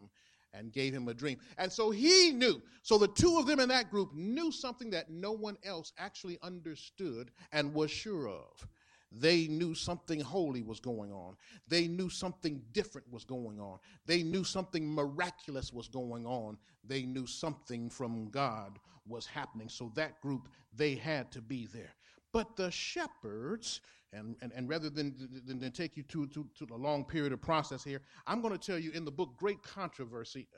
and 0.55 0.73
gave 0.73 0.93
him 0.93 1.09
a 1.09 1.14
dream. 1.14 1.38
And 1.59 1.73
so 1.73 1.91
he 1.91 2.31
knew. 2.33 2.61
So 2.83 2.99
the 2.99 3.09
two 3.09 3.38
of 3.38 3.47
them 3.47 3.61
in 3.61 3.69
that 3.71 3.91
group 3.91 4.12
knew 4.14 4.52
something 4.52 4.91
that 4.91 5.11
no 5.11 5.33
one 5.33 5.57
else 5.64 5.93
actually 5.99 6.38
understood 6.43 7.31
and 7.52 7.73
was 7.73 7.91
sure 7.91 8.29
of. 8.29 8.67
They 9.14 9.47
knew 9.47 9.75
something 9.75 10.21
holy 10.21 10.62
was 10.62 10.81
going 10.81 11.12
on. 11.12 11.37
They 11.69 11.87
knew 11.87 12.09
something 12.09 12.62
different 12.73 13.11
was 13.12 13.25
going 13.25 13.61
on. 13.61 13.79
They 14.07 14.23
knew 14.23 14.43
something 14.43 14.95
miraculous 14.95 15.73
was 15.73 15.88
going 15.88 16.26
on. 16.26 16.57
They 16.85 17.02
knew 17.02 17.26
something 17.26 17.91
from 17.91 18.31
God 18.31 18.79
was 19.07 19.26
happening. 19.26 19.69
So 19.69 19.93
that 19.97 20.21
group, 20.23 20.49
they 20.75 20.95
had 20.95 21.31
to 21.33 21.43
be 21.43 21.67
there. 21.67 21.95
But 22.33 22.57
the 22.57 22.71
shepherds, 22.71 23.83
and, 24.12 24.37
and, 24.42 24.52
and 24.54 24.69
rather 24.69 24.90
than, 24.90 25.14
than, 25.47 25.59
than 25.59 25.73
take 25.73 25.97
you 25.97 26.02
to, 26.04 26.26
to, 26.28 26.47
to 26.59 26.75
a 26.75 26.76
long 26.76 27.04
period 27.04 27.33
of 27.33 27.40
process 27.40 27.83
here, 27.83 28.00
I'm 28.26 28.42
going 28.42 28.57
to 28.57 28.59
tell 28.59 28.78
you 28.78 28.90
in 28.92 29.04
the 29.04 29.11
book 29.11 29.31
Great 29.38 29.62
Controversy. 29.62 30.49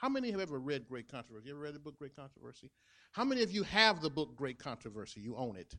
How 0.00 0.08
many 0.08 0.30
have 0.32 0.40
ever 0.40 0.58
read 0.58 0.88
Great 0.88 1.08
Controversy? 1.08 1.48
You 1.48 1.54
ever 1.54 1.62
read 1.62 1.74
the 1.74 1.80
book 1.80 1.96
Great 1.98 2.16
Controversy? 2.16 2.70
How 3.12 3.24
many 3.24 3.42
of 3.42 3.52
you 3.52 3.62
have 3.62 4.00
the 4.00 4.10
book 4.10 4.34
Great 4.36 4.58
Controversy? 4.58 5.20
You 5.20 5.36
own 5.36 5.56
it. 5.56 5.74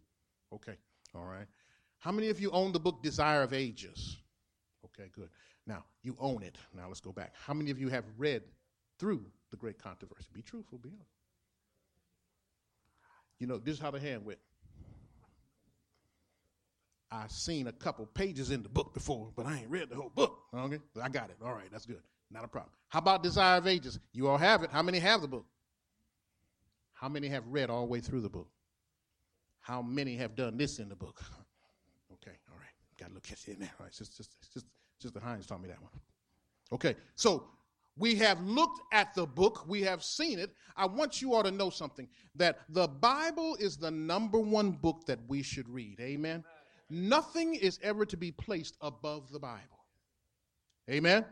Okay, 0.54 0.78
all 1.14 1.26
right. 1.26 1.48
How 2.00 2.12
many 2.12 2.30
of 2.30 2.40
you 2.40 2.52
own 2.52 2.72
the 2.72 2.80
book 2.80 3.04
Desire 3.04 3.42
of 3.42 3.54
Ages? 3.54 4.18
Okay, 4.86 5.10
good. 5.14 5.30
Now, 5.68 5.84
you 6.04 6.16
own 6.20 6.44
it. 6.44 6.58
Now 6.74 6.88
let's 6.88 7.02
go 7.02 7.12
back. 7.12 7.34
How 7.46 7.54
many 7.54 7.72
of 7.72 7.80
you 7.80 7.90
have 7.90 8.06
read 8.18 8.44
through 9.00 9.26
the 9.52 9.58
Great 9.58 9.78
Controversy? 9.78 10.28
Be 10.34 10.42
truthful, 10.42 10.78
be 10.78 10.90
honest. 10.90 11.10
You 13.40 13.48
know, 13.48 13.58
this 13.58 13.74
is 13.74 13.82
how 13.82 13.92
the 13.92 14.00
hand 14.00 14.24
went. 14.24 14.40
I've 17.16 17.32
seen 17.32 17.68
a 17.68 17.72
couple 17.72 18.06
pages 18.08 18.52
in 18.52 18.62
the 18.62 18.70
book 18.70 18.94
before, 18.94 19.32
but 19.36 19.46
I 19.46 19.60
ain't 19.60 19.70
read 19.70 19.90
the 19.90 19.96
whole 19.96 20.12
book. 20.14 20.38
Okay, 20.54 20.80
but 20.94 21.04
I 21.04 21.10
got 21.10 21.30
it. 21.30 21.38
All 21.44 21.54
right, 21.54 21.72
that's 21.72 21.86
good. 21.86 22.02
Not 22.30 22.44
a 22.44 22.48
problem. 22.48 22.72
How 22.90 23.00
about 23.00 23.24
Desire 23.24 23.58
of 23.58 23.68
Ages? 23.68 24.00
You 24.14 24.28
all 24.28 24.38
have 24.38 24.64
it. 24.64 24.70
How 24.72 24.82
many 24.82 25.00
have 25.00 25.22
the 25.22 25.28
book? 25.28 25.46
How 26.94 27.08
many 27.08 27.28
have 27.28 27.44
read 27.48 27.70
all 27.70 27.82
the 27.82 27.92
way 27.92 28.00
through 28.02 28.22
the 28.22 28.30
book? 28.30 28.50
How 29.60 29.82
many 29.82 30.16
have 30.18 30.36
done 30.36 30.58
this 30.58 30.80
in 30.80 30.90
the 30.90 30.96
book? 30.96 31.22
Okay, 32.28 32.38
all 32.50 32.58
right. 32.58 32.70
Got 32.98 33.08
a 33.08 33.14
little 33.14 33.22
catchy 33.22 33.52
in 33.52 33.60
there. 33.60 33.70
All 33.80 33.86
right, 33.86 33.94
just, 33.94 34.18
just, 34.18 34.32
just, 34.52 34.66
Sister 35.00 35.20
Hines 35.20 35.46
taught 35.46 35.62
me 35.62 35.68
that 35.68 35.80
one. 35.80 35.92
Okay, 36.72 36.96
so 37.16 37.46
we 37.98 38.16
have 38.16 38.42
looked 38.42 38.82
at 38.92 39.14
the 39.14 39.28
book, 39.28 39.66
we 39.68 39.82
have 39.82 40.04
seen 40.04 40.40
it. 40.40 40.52
I 40.76 40.86
want 40.88 41.22
you 41.22 41.34
all 41.34 41.44
to 41.44 41.52
know 41.52 41.70
something 41.70 42.08
that 42.36 42.60
the 42.70 42.88
Bible 42.88 43.56
is 43.60 43.78
the 43.78 43.92
number 43.92 44.40
one 44.40 44.72
book 44.72 45.06
that 45.06 45.20
we 45.28 45.44
should 45.44 45.70
read. 45.70 46.00
Amen. 46.00 46.44
Nothing 46.90 47.56
is 47.56 47.80
ever 47.82 48.06
to 48.06 48.18
be 48.18 48.32
placed 48.32 48.78
above 48.82 49.32
the 49.32 49.40
Bible. 49.40 49.86
Amen. 50.90 51.26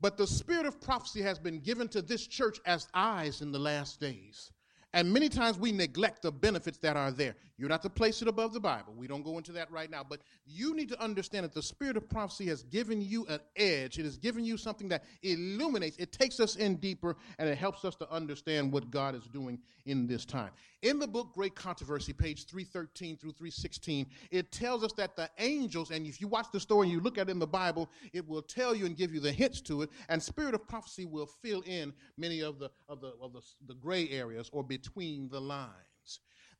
But 0.00 0.16
the 0.16 0.26
spirit 0.26 0.66
of 0.66 0.80
prophecy 0.80 1.22
has 1.22 1.38
been 1.38 1.60
given 1.60 1.88
to 1.88 2.02
this 2.02 2.26
church 2.26 2.58
as 2.66 2.88
eyes 2.94 3.42
in 3.42 3.52
the 3.52 3.58
last 3.58 4.00
days. 4.00 4.50
And 4.94 5.12
many 5.12 5.28
times 5.28 5.58
we 5.58 5.72
neglect 5.72 6.22
the 6.22 6.30
benefits 6.30 6.78
that 6.78 6.96
are 6.96 7.10
there. 7.10 7.34
You're 7.56 7.68
not 7.68 7.82
to 7.82 7.90
place 7.90 8.20
it 8.20 8.28
above 8.28 8.52
the 8.52 8.60
Bible. 8.60 8.92
We 8.94 9.06
don't 9.06 9.22
go 9.22 9.38
into 9.38 9.52
that 9.52 9.70
right 9.70 9.90
now. 9.90 10.04
But 10.06 10.20
you 10.44 10.74
need 10.74 10.88
to 10.90 11.00
understand 11.00 11.44
that 11.44 11.54
the 11.54 11.62
spirit 11.62 11.96
of 11.96 12.08
prophecy 12.08 12.46
has 12.46 12.62
given 12.64 13.00
you 13.00 13.24
an 13.26 13.40
edge. 13.56 13.98
It 13.98 14.04
has 14.04 14.18
given 14.18 14.44
you 14.44 14.56
something 14.56 14.88
that 14.88 15.04
illuminates, 15.22 15.96
it 15.96 16.12
takes 16.12 16.40
us 16.40 16.56
in 16.56 16.76
deeper, 16.76 17.16
and 17.38 17.48
it 17.48 17.56
helps 17.56 17.84
us 17.84 17.94
to 17.96 18.10
understand 18.10 18.72
what 18.72 18.90
God 18.90 19.14
is 19.14 19.24
doing 19.32 19.58
in 19.86 20.06
this 20.06 20.24
time. 20.24 20.50
In 20.82 20.98
the 20.98 21.06
book 21.06 21.32
Great 21.32 21.54
Controversy, 21.54 22.12
page 22.12 22.46
313 22.46 23.16
through 23.16 23.32
316, 23.32 24.06
it 24.32 24.50
tells 24.50 24.82
us 24.82 24.92
that 24.94 25.14
the 25.14 25.30
angels, 25.38 25.92
and 25.92 26.06
if 26.06 26.20
you 26.20 26.26
watch 26.26 26.46
the 26.52 26.58
story 26.58 26.86
and 26.86 26.92
you 26.92 27.00
look 27.00 27.18
at 27.18 27.28
it 27.28 27.30
in 27.30 27.38
the 27.38 27.46
Bible, 27.46 27.88
it 28.12 28.26
will 28.28 28.42
tell 28.42 28.74
you 28.74 28.86
and 28.86 28.96
give 28.96 29.14
you 29.14 29.20
the 29.20 29.30
hints 29.30 29.60
to 29.62 29.82
it, 29.82 29.90
and 30.08 30.20
spirit 30.20 30.54
of 30.54 30.66
prophecy 30.66 31.04
will 31.04 31.26
fill 31.26 31.60
in 31.62 31.92
many 32.16 32.40
of 32.40 32.58
the 32.58 32.70
of 32.88 33.00
the 33.00 33.12
of 33.20 33.32
the, 33.32 33.40
the 33.68 33.74
gray 33.74 34.08
areas 34.08 34.50
or 34.52 34.64
between 34.82 35.28
the 35.28 35.40
lines 35.40 35.70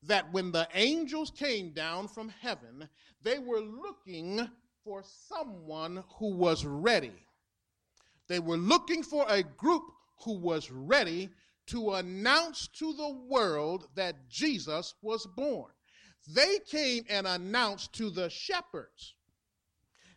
that 0.04 0.32
when 0.32 0.50
the 0.50 0.66
angels 0.74 1.30
came 1.30 1.70
down 1.70 2.08
from 2.08 2.32
heaven, 2.40 2.88
they 3.22 3.38
were 3.38 3.60
looking 3.60 4.48
for 4.84 5.02
someone 5.28 6.02
who 6.18 6.34
was 6.34 6.64
ready. 6.64 7.12
They 8.28 8.40
were 8.40 8.56
looking 8.56 9.02
for 9.02 9.24
a 9.28 9.42
group 9.42 9.84
who 10.24 10.38
was 10.38 10.70
ready 10.70 11.30
to 11.66 11.92
announce 11.92 12.66
to 12.78 12.92
the 12.94 13.16
world 13.28 13.86
that 13.94 14.28
Jesus 14.28 14.94
was 15.02 15.26
born. 15.26 15.70
They 16.28 16.58
came 16.68 17.04
and 17.08 17.26
announced 17.26 17.92
to 17.94 18.10
the 18.10 18.28
shepherds. 18.28 19.14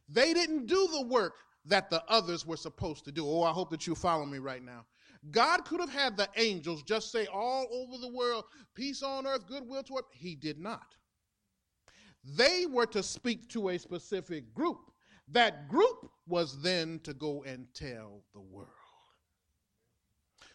They 0.09 0.33
didn't 0.33 0.65
do 0.65 0.87
the 0.91 1.05
work 1.07 1.33
that 1.65 1.89
the 1.89 2.03
others 2.07 2.45
were 2.45 2.57
supposed 2.57 3.05
to 3.05 3.11
do. 3.11 3.27
Oh, 3.27 3.43
I 3.43 3.51
hope 3.51 3.69
that 3.71 3.85
you 3.85 3.95
follow 3.95 4.25
me 4.25 4.39
right 4.39 4.63
now. 4.63 4.85
God 5.31 5.65
could 5.65 5.79
have 5.79 5.91
had 5.91 6.17
the 6.17 6.29
angels 6.35 6.83
just 6.83 7.11
say 7.11 7.25
all 7.27 7.67
over 7.71 7.97
the 7.97 8.11
world, 8.11 8.45
peace 8.75 9.01
on 9.01 9.25
earth, 9.25 9.47
goodwill 9.47 9.83
toward. 9.83 10.05
He 10.11 10.35
did 10.35 10.59
not. 10.59 10.95
They 12.23 12.65
were 12.65 12.87
to 12.87 13.03
speak 13.03 13.49
to 13.49 13.69
a 13.69 13.77
specific 13.77 14.53
group. 14.53 14.91
That 15.27 15.67
group 15.67 16.09
was 16.27 16.61
then 16.61 16.99
to 17.03 17.13
go 17.13 17.43
and 17.43 17.67
tell 17.73 18.23
the 18.33 18.41
world. 18.41 18.69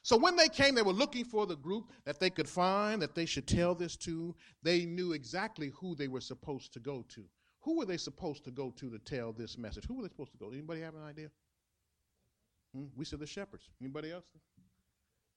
So 0.03 0.17
when 0.17 0.37
they 0.37 0.49
came, 0.49 0.75
they 0.75 0.83
were 0.83 0.93
looking 0.93 1.25
for 1.25 1.47
the 1.47 1.57
group 1.57 1.93
that 2.05 2.19
they 2.19 2.31
could 2.31 2.49
find 2.49 3.03
that 3.03 3.15
they 3.15 3.27
should 3.27 3.47
tell 3.47 3.75
this 3.75 3.97
to. 3.99 4.35
They 4.63 4.87
knew 4.87 5.13
exactly 5.13 5.73
who 5.79 5.95
they 5.95 6.09
were 6.09 6.21
supposed 6.21 6.73
to 6.73 6.81
go 6.81 7.05
to. 7.11 7.25
Who 7.61 7.77
were 7.77 7.85
they 7.85 7.99
supposed 7.99 8.45
to 8.45 8.51
go 8.51 8.71
to 8.71 8.91
to 8.91 8.99
tell 8.99 9.33
this 9.33 9.59
message? 9.59 9.85
Who 9.87 9.97
were 9.97 10.03
they 10.03 10.09
supposed 10.09 10.33
to 10.33 10.39
go? 10.39 10.51
Anybody 10.51 10.81
have 10.81 10.95
an 10.95 11.03
idea? 11.03 11.29
Hmm? 12.75 12.87
We 12.97 13.05
said 13.05 13.21
the 13.21 13.27
shepherds. 13.27 13.69
Anybody 13.81 14.13
else? 14.13 14.25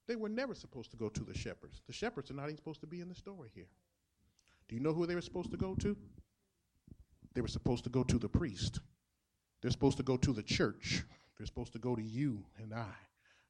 They 0.07 0.15
were 0.15 0.29
never 0.29 0.53
supposed 0.53 0.91
to 0.91 0.97
go 0.97 1.09
to 1.09 1.23
the 1.23 1.33
shepherds. 1.33 1.81
The 1.87 1.93
shepherds 1.93 2.29
are 2.29 2.35
not 2.35 2.45
even 2.45 2.57
supposed 2.57 2.81
to 2.81 2.87
be 2.87 3.01
in 3.01 3.09
the 3.09 3.15
story 3.15 3.49
here. 3.53 3.69
Do 4.67 4.75
you 4.75 4.81
know 4.81 4.93
who 4.93 5.05
they 5.05 5.15
were 5.15 5.21
supposed 5.21 5.51
to 5.51 5.57
go 5.57 5.75
to? 5.75 5.95
They 7.33 7.41
were 7.41 7.47
supposed 7.47 7.83
to 7.85 7.89
go 7.89 8.03
to 8.03 8.17
the 8.17 8.29
priest. 8.29 8.79
They're 9.61 9.71
supposed 9.71 9.97
to 9.97 10.03
go 10.03 10.17
to 10.17 10.33
the 10.33 10.43
church. 10.43 11.03
They're 11.37 11.47
supposed 11.47 11.73
to 11.73 11.79
go 11.79 11.95
to 11.95 12.03
you 12.03 12.45
and 12.61 12.73
I. 12.73 12.93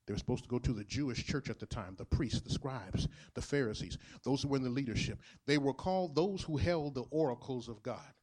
They 0.05 0.13
were 0.13 0.19
supposed 0.19 0.43
to 0.43 0.49
go 0.49 0.59
to 0.59 0.73
the 0.73 0.83
Jewish 0.83 1.25
church 1.25 1.49
at 1.49 1.59
the 1.59 1.65
time, 1.65 1.95
the 1.97 2.05
priests, 2.05 2.41
the 2.41 2.49
scribes, 2.49 3.07
the 3.33 3.41
Pharisees, 3.41 3.97
those 4.23 4.41
who 4.41 4.49
were 4.49 4.57
in 4.57 4.63
the 4.63 4.69
leadership. 4.69 5.19
They 5.45 5.57
were 5.57 5.73
called 5.73 6.13
those 6.13 6.41
who 6.43 6.57
held 6.57 6.95
the 6.95 7.05
oracles 7.09 7.69
of 7.69 7.81
God. 7.83 8.13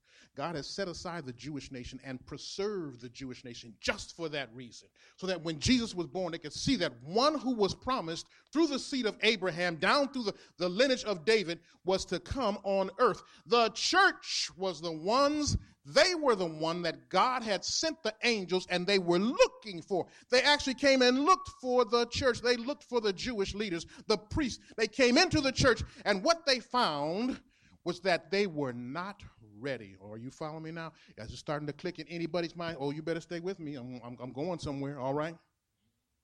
God 0.41 0.57
has 0.57 0.67
set 0.67 0.89
aside 0.89 1.27
the 1.27 1.35
Jewish 1.35 1.71
nation 1.71 2.01
and 2.03 2.25
preserved 2.25 3.03
the 3.03 3.11
Jewish 3.11 3.45
nation 3.45 3.75
just 3.79 4.17
for 4.17 4.31
that 4.31 4.49
reason. 4.55 4.89
So 5.19 5.27
that 5.27 5.43
when 5.43 5.59
Jesus 5.59 5.95
was 5.95 6.07
born, 6.07 6.33
they 6.33 6.39
could 6.39 6.55
see 6.55 6.77
that 6.77 6.95
one 7.05 7.39
who 7.39 7.55
was 7.55 7.75
promised 7.75 8.27
through 8.51 8.69
the 8.69 8.79
seed 8.79 9.05
of 9.05 9.19
Abraham, 9.23 9.77
down 9.77 10.09
through 10.09 10.23
the, 10.23 10.35
the 10.57 10.67
lineage 10.67 11.05
of 11.05 11.27
David, 11.27 11.61
was 11.85 12.07
to 12.07 12.19
come 12.19 12.57
on 12.63 12.89
earth. 12.99 13.23
The 13.49 13.69
church 13.75 14.49
was 14.57 14.81
the 14.81 14.91
ones, 14.91 15.59
they 15.85 16.15
were 16.15 16.35
the 16.35 16.47
one 16.47 16.81
that 16.83 17.11
God 17.11 17.43
had 17.43 17.63
sent 17.63 18.03
the 18.03 18.15
angels 18.25 18.67
and 18.71 18.87
they 18.87 18.99
were 18.99 19.19
looking 19.19 19.83
for. 19.83 20.07
They 20.31 20.41
actually 20.41 20.73
came 20.73 21.03
and 21.03 21.21
looked 21.21 21.51
for 21.61 21.85
the 21.85 22.07
church. 22.07 22.41
They 22.41 22.57
looked 22.57 22.85
for 22.85 23.03
the 23.03 23.13
Jewish 23.13 23.55
leaders, 23.55 23.85
the 24.07 24.17
priests. 24.17 24.63
They 24.79 24.87
came 24.87 25.19
into 25.19 25.43
the 25.43 25.53
church, 25.53 25.83
and 26.07 26.25
what 26.25 26.47
they 26.47 26.61
found 26.61 27.39
was 27.85 28.01
that 28.01 28.31
they 28.31 28.47
were 28.47 28.73
not 28.73 29.23
ready. 29.61 29.97
Or 30.01 30.15
are 30.15 30.19
you 30.19 30.31
following 30.31 30.63
me 30.63 30.71
now? 30.71 30.93
As 31.19 31.31
it's 31.31 31.39
starting 31.39 31.67
to 31.67 31.73
click 31.73 31.99
in 31.99 32.07
anybody's 32.09 32.57
mind, 32.57 32.77
oh, 32.81 32.91
you 32.91 33.03
better 33.03 33.21
stay 33.21 33.41
with 33.41 33.61
me. 33.61 33.77
I'm, 33.77 34.01
I'm, 34.05 34.17
I'm 34.21 34.33
going 34.33 34.59
somewhere, 34.59 34.99
all 34.99 35.15
right? 35.15 35.37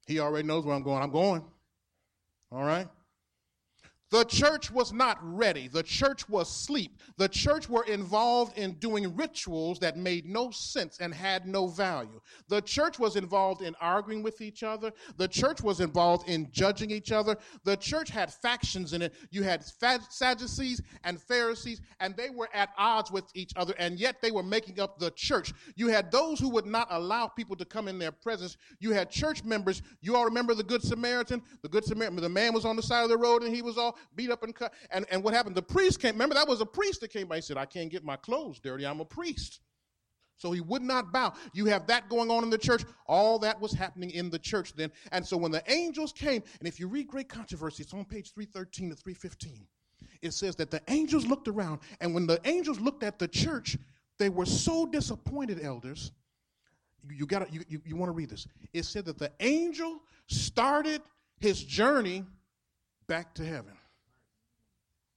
He 0.07 0.21
already 0.21 0.47
knows 0.47 0.65
where 0.65 0.75
I'm 0.75 0.83
going. 0.83 1.03
I'm 1.03 1.11
going, 1.11 1.45
all 2.53 2.65
right? 2.65 2.89
The 4.11 4.25
church 4.25 4.71
was 4.71 4.93
not 4.93 5.19
ready. 5.21 5.67
The 5.67 5.83
church 5.83 6.29
was 6.29 6.49
asleep. 6.49 7.01
The 7.17 7.29
church 7.29 7.69
were 7.69 7.85
involved 7.85 8.57
in 8.57 8.75
doing 8.75 9.17
rituals 9.17 9.81
that 9.81 9.97
made 9.97 10.27
no 10.27 10.51
sense 10.53 10.99
and 11.01 11.13
had 11.13 11.47
no 11.47 11.67
value. 11.67 12.21
The 12.49 12.61
church 12.61 13.01
was 13.01 13.17
involved 13.17 13.63
in 13.63 13.75
arguing 13.81 14.23
with 14.23 14.41
each 14.41 14.63
other. 14.63 14.93
The 15.17 15.27
church 15.27 15.61
was 15.61 15.81
involved 15.81 16.29
in 16.29 16.49
judging 16.53 16.93
each 16.93 17.11
other. 17.11 17.37
The 17.65 17.77
church 17.77 18.11
had 18.11 18.33
factions 18.33 18.93
in 18.93 19.03
it. 19.03 19.13
You 19.31 19.43
had 19.43 19.65
Sadducees 19.65 20.83
and 21.03 21.21
Pharisees, 21.21 21.81
and 21.99 22.17
they 22.17 22.31
were 22.31 22.49
at 22.55 22.71
odds 22.79 23.11
with 23.11 23.25
each 23.35 23.53
other, 23.57 23.75
and 23.77 23.99
yet 23.99 24.23
they 24.23 24.31
were 24.31 24.45
making 24.45 24.79
up 24.79 25.01
the 25.01 25.11
church. 25.11 25.53
You 25.75 25.89
had 25.89 26.13
those 26.13 26.39
who 26.39 26.49
would 26.51 26.67
not 26.67 26.87
allow 26.91 27.27
people 27.27 27.57
to 27.57 27.65
come 27.65 27.89
in 27.89 27.99
their 27.99 28.13
presence. 28.13 28.57
You 28.79 28.93
had 28.93 29.11
church 29.11 29.43
members. 29.43 29.83
You 30.01 30.15
all 30.15 30.25
remember 30.25 30.55
the 30.55 30.63
Good 30.63 30.83
Samaritan? 30.83 31.43
The 31.63 31.69
Good 31.69 31.85
Samaritan, 31.85 32.21
the 32.21 32.29
man 32.29 32.55
was 32.55 32.65
on 32.65 32.77
the 32.77 32.83
side 32.83 33.03
of 33.03 33.09
the 33.09 33.19
road 33.19 33.43
and 33.43 33.55
he 33.55 33.63
was 33.63 33.77
all 33.77 33.96
beat 34.15 34.31
up 34.31 34.43
and 34.43 34.55
cut. 34.55 34.73
And, 34.91 35.07
and 35.11 35.23
what 35.23 35.35
happened? 35.35 35.57
The 35.57 35.63
priest 35.63 36.01
came. 36.01 36.13
Remember, 36.13 36.35
that 36.35 36.49
was 36.49 36.61
a 36.61 36.67
priest 36.67 37.01
that 37.01 37.09
came 37.09 37.27
by. 37.27 37.37
He 37.37 37.43
said, 37.43 37.57
I 37.57 37.67
can't 37.67 37.91
get 37.91 38.05
my 38.05 38.17
clothes 38.17 38.59
dirty. 38.59 38.87
I'm 38.87 39.01
a 39.01 39.05
priest. 39.05 39.61
So 40.37 40.53
he 40.53 40.61
would 40.61 40.83
not 40.83 41.13
bow. 41.13 41.33
You 41.55 41.65
have 41.67 41.87
that 41.87 42.09
going 42.09 42.31
on 42.31 42.45
in 42.45 42.51
the 42.51 42.59
church. 42.59 42.85
All 43.07 43.39
that 43.41 43.61
was 43.61 43.73
happening 43.73 44.11
in 44.11 44.31
the 44.31 44.39
church 44.39 44.75
then. 44.75 44.93
And 45.13 45.27
so 45.27 45.37
when 45.37 45.51
the 45.51 45.63
angels 45.71 46.13
came, 46.13 46.43
and 46.59 46.69
if 46.69 46.79
you 46.79 46.89
read 46.89 47.09
Great 47.09 47.29
Controversy, 47.29 47.83
it's 47.83 47.95
on 47.95 48.05
page 48.05 48.33
313 48.35 48.91
to 48.91 48.97
315. 48.97 49.67
It 50.23 50.33
says 50.33 50.57
that 50.57 50.71
the 50.71 50.83
angels 50.89 51.27
looked 51.27 51.49
around, 51.49 51.81
and 52.01 52.15
when 52.15 52.27
the 52.27 52.41
angels 52.45 52.81
looked 52.81 53.03
at 53.03 53.19
the 53.19 53.29
church, 53.29 53.79
they 54.19 54.29
were 54.29 54.47
so 54.47 54.87
disappointed, 54.87 55.63
elders. 55.63 56.13
You, 57.09 57.27
got 57.27 57.53
you, 57.53 57.63
you, 57.69 57.81
you 57.85 57.97
want 57.97 58.09
to 58.09 58.15
read 58.15 58.31
this. 58.31 58.47
It 58.73 58.85
said 58.85 59.05
that 59.07 59.19
the 59.19 59.33
angel 59.41 60.01
started 60.27 61.03
his 61.39 61.63
journey 61.63 62.25
back 63.07 63.35
to 63.35 63.45
heaven. 63.45 63.73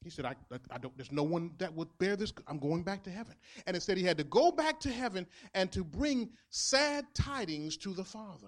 He 0.03 0.09
said, 0.09 0.25
I, 0.25 0.35
I, 0.71 0.77
don't, 0.77 0.95
there's 0.95 1.11
no 1.11 1.23
one 1.23 1.51
that 1.57 1.73
would 1.73 1.89
bear 1.97 2.15
this. 2.15 2.31
I'm 2.47 2.57
going 2.57 2.83
back 2.83 3.03
to 3.03 3.09
heaven. 3.09 3.35
And 3.67 3.75
it 3.75 3.83
said 3.83 3.97
he 3.97 4.03
had 4.03 4.17
to 4.17 4.23
go 4.23 4.51
back 4.51 4.79
to 4.81 4.89
heaven 4.89 5.27
and 5.53 5.71
to 5.73 5.83
bring 5.83 6.29
sad 6.49 7.05
tidings 7.13 7.75
to 7.77 7.93
the 7.93 8.05
Father. 8.05 8.47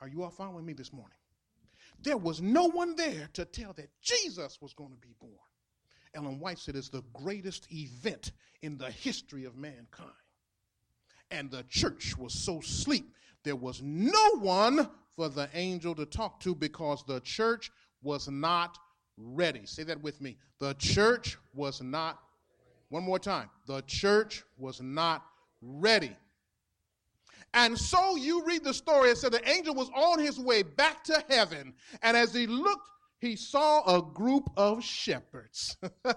Are 0.00 0.08
you 0.08 0.22
all 0.22 0.30
following 0.30 0.64
me 0.64 0.72
this 0.72 0.92
morning? 0.92 1.16
There 2.02 2.16
was 2.16 2.40
no 2.40 2.64
one 2.64 2.96
there 2.96 3.28
to 3.34 3.44
tell 3.44 3.74
that 3.74 3.90
Jesus 4.02 4.58
was 4.60 4.72
going 4.72 4.90
to 4.90 4.96
be 4.96 5.14
born. 5.20 5.32
Ellen 6.14 6.38
White 6.38 6.58
said 6.58 6.76
it's 6.76 6.88
the 6.88 7.04
greatest 7.12 7.66
event 7.70 8.32
in 8.62 8.78
the 8.78 8.90
history 8.90 9.44
of 9.44 9.56
mankind. 9.56 10.10
And 11.30 11.50
the 11.50 11.64
church 11.64 12.16
was 12.16 12.32
so 12.44 12.60
asleep, 12.60 13.12
there 13.42 13.56
was 13.56 13.82
no 13.82 14.38
one 14.38 14.88
for 15.16 15.28
the 15.28 15.48
angel 15.54 15.94
to 15.94 16.06
talk 16.06 16.40
to 16.40 16.54
because 16.54 17.04
the 17.06 17.20
church 17.20 17.70
was 18.02 18.28
not 18.28 18.78
ready. 19.16 19.66
Say 19.66 19.82
that 19.84 20.00
with 20.02 20.20
me. 20.20 20.36
The 20.60 20.74
church 20.74 21.38
was 21.54 21.82
not, 21.82 22.18
one 22.88 23.04
more 23.04 23.18
time, 23.18 23.50
the 23.66 23.82
church 23.82 24.44
was 24.56 24.80
not 24.80 25.24
ready. 25.60 26.16
And 27.52 27.78
so 27.78 28.16
you 28.16 28.44
read 28.44 28.64
the 28.64 28.74
story, 28.74 29.10
it 29.10 29.18
said 29.18 29.32
the 29.32 29.48
angel 29.48 29.74
was 29.74 29.88
on 29.94 30.18
his 30.18 30.40
way 30.40 30.62
back 30.62 31.04
to 31.04 31.24
heaven. 31.28 31.74
And 32.02 32.16
as 32.16 32.34
he 32.34 32.48
looked, 32.48 32.88
he 33.20 33.36
saw 33.36 33.82
a 33.84 34.02
group 34.02 34.50
of 34.56 34.82
shepherds. 34.82 35.76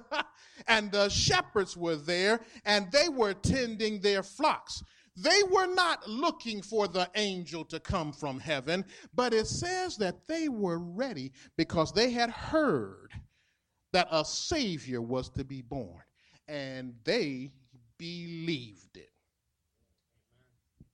and 0.68 0.92
the 0.92 1.10
shepherds 1.10 1.78
were 1.78 1.96
there, 1.96 2.42
and 2.66 2.92
they 2.92 3.08
were 3.08 3.34
tending 3.34 4.02
their 4.02 4.24
flocks. 4.24 4.84
They 5.18 5.42
were 5.52 5.74
not 5.74 6.08
looking 6.08 6.62
for 6.62 6.88
the 6.88 7.10
angel 7.16 7.66
to 7.66 7.80
come 7.80 8.14
from 8.14 8.40
heaven, 8.40 8.86
but 9.16 9.34
it 9.34 9.48
says 9.48 9.98
that 9.98 10.28
they 10.28 10.48
were 10.48 10.78
ready 10.78 11.32
because 11.58 11.92
they 11.92 12.12
had 12.12 12.30
heard 12.30 13.12
that 13.94 14.08
a 14.12 14.24
Savior 14.24 15.02
was 15.02 15.30
to 15.32 15.44
be 15.44 15.64
born, 15.64 16.04
and 16.48 16.94
they 17.04 17.52
believed 17.98 18.96
it. 18.96 19.10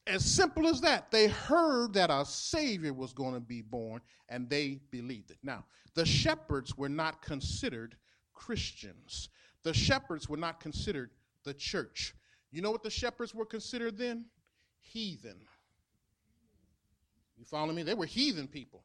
As 0.08 0.26
simple 0.26 0.68
as 0.68 0.82
that. 0.82 1.12
They 1.12 1.28
heard 1.28 1.94
that 1.94 2.10
a 2.10 2.26
Savior 2.26 2.94
was 2.94 3.14
going 3.14 3.34
to 3.34 3.40
be 3.40 3.62
born 3.62 4.02
and 4.30 4.50
they 4.50 4.80
believed 4.92 5.32
it. 5.32 5.38
Now, 5.44 5.66
the 5.96 6.06
shepherds 6.06 6.78
were 6.78 6.90
not 6.90 7.22
considered 7.22 7.96
Christians, 8.34 9.30
the 9.64 9.74
shepherds 9.74 10.28
were 10.28 10.38
not 10.38 10.60
considered 10.60 11.12
the 11.46 11.54
church. 11.54 12.14
You 12.54 12.62
know 12.62 12.70
what 12.70 12.84
the 12.84 12.92
shepherds 12.92 13.34
were 13.34 13.48
considered 13.48 13.98
then? 13.98 14.26
Heathen. 14.80 15.40
You 17.36 17.46
follow 17.46 17.74
me? 17.74 17.82
They 17.82 17.96
were 17.96 18.06
heathen 18.06 18.48
people 18.48 18.84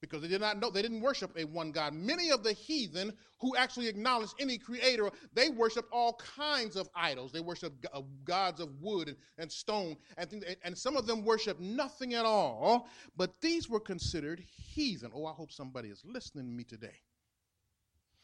because 0.00 0.20
they 0.20 0.28
did 0.28 0.40
not 0.40 0.58
know 0.58 0.68
they 0.68 0.82
didn't 0.82 1.00
worship 1.00 1.30
a 1.36 1.44
one 1.44 1.70
god 1.70 1.92
many 1.92 2.30
of 2.30 2.42
the 2.42 2.52
heathen 2.52 3.12
who 3.38 3.54
actually 3.54 3.86
acknowledged 3.86 4.34
any 4.40 4.56
creator 4.56 5.10
they 5.34 5.50
worshiped 5.50 5.88
all 5.92 6.14
kinds 6.14 6.74
of 6.74 6.88
idols 6.94 7.32
they 7.32 7.40
worshiped 7.40 7.86
uh, 7.92 8.00
gods 8.24 8.60
of 8.60 8.80
wood 8.80 9.14
and, 9.38 9.52
stone 9.52 9.94
and, 10.16 10.30
things, 10.30 10.44
and 10.64 10.76
some 10.76 10.96
of 10.96 11.06
them 11.06 11.22
worshiped 11.22 11.60
nothing 11.60 12.14
at 12.14 12.24
all 12.24 12.88
but 13.16 13.38
these 13.42 13.68
were 13.68 13.80
considered 13.80 14.40
heathen 14.40 15.10
oh 15.14 15.26
i 15.26 15.32
hope 15.32 15.52
somebody 15.52 15.88
is 15.88 16.02
listening 16.06 16.46
to 16.46 16.52
me 16.52 16.64
today 16.64 16.98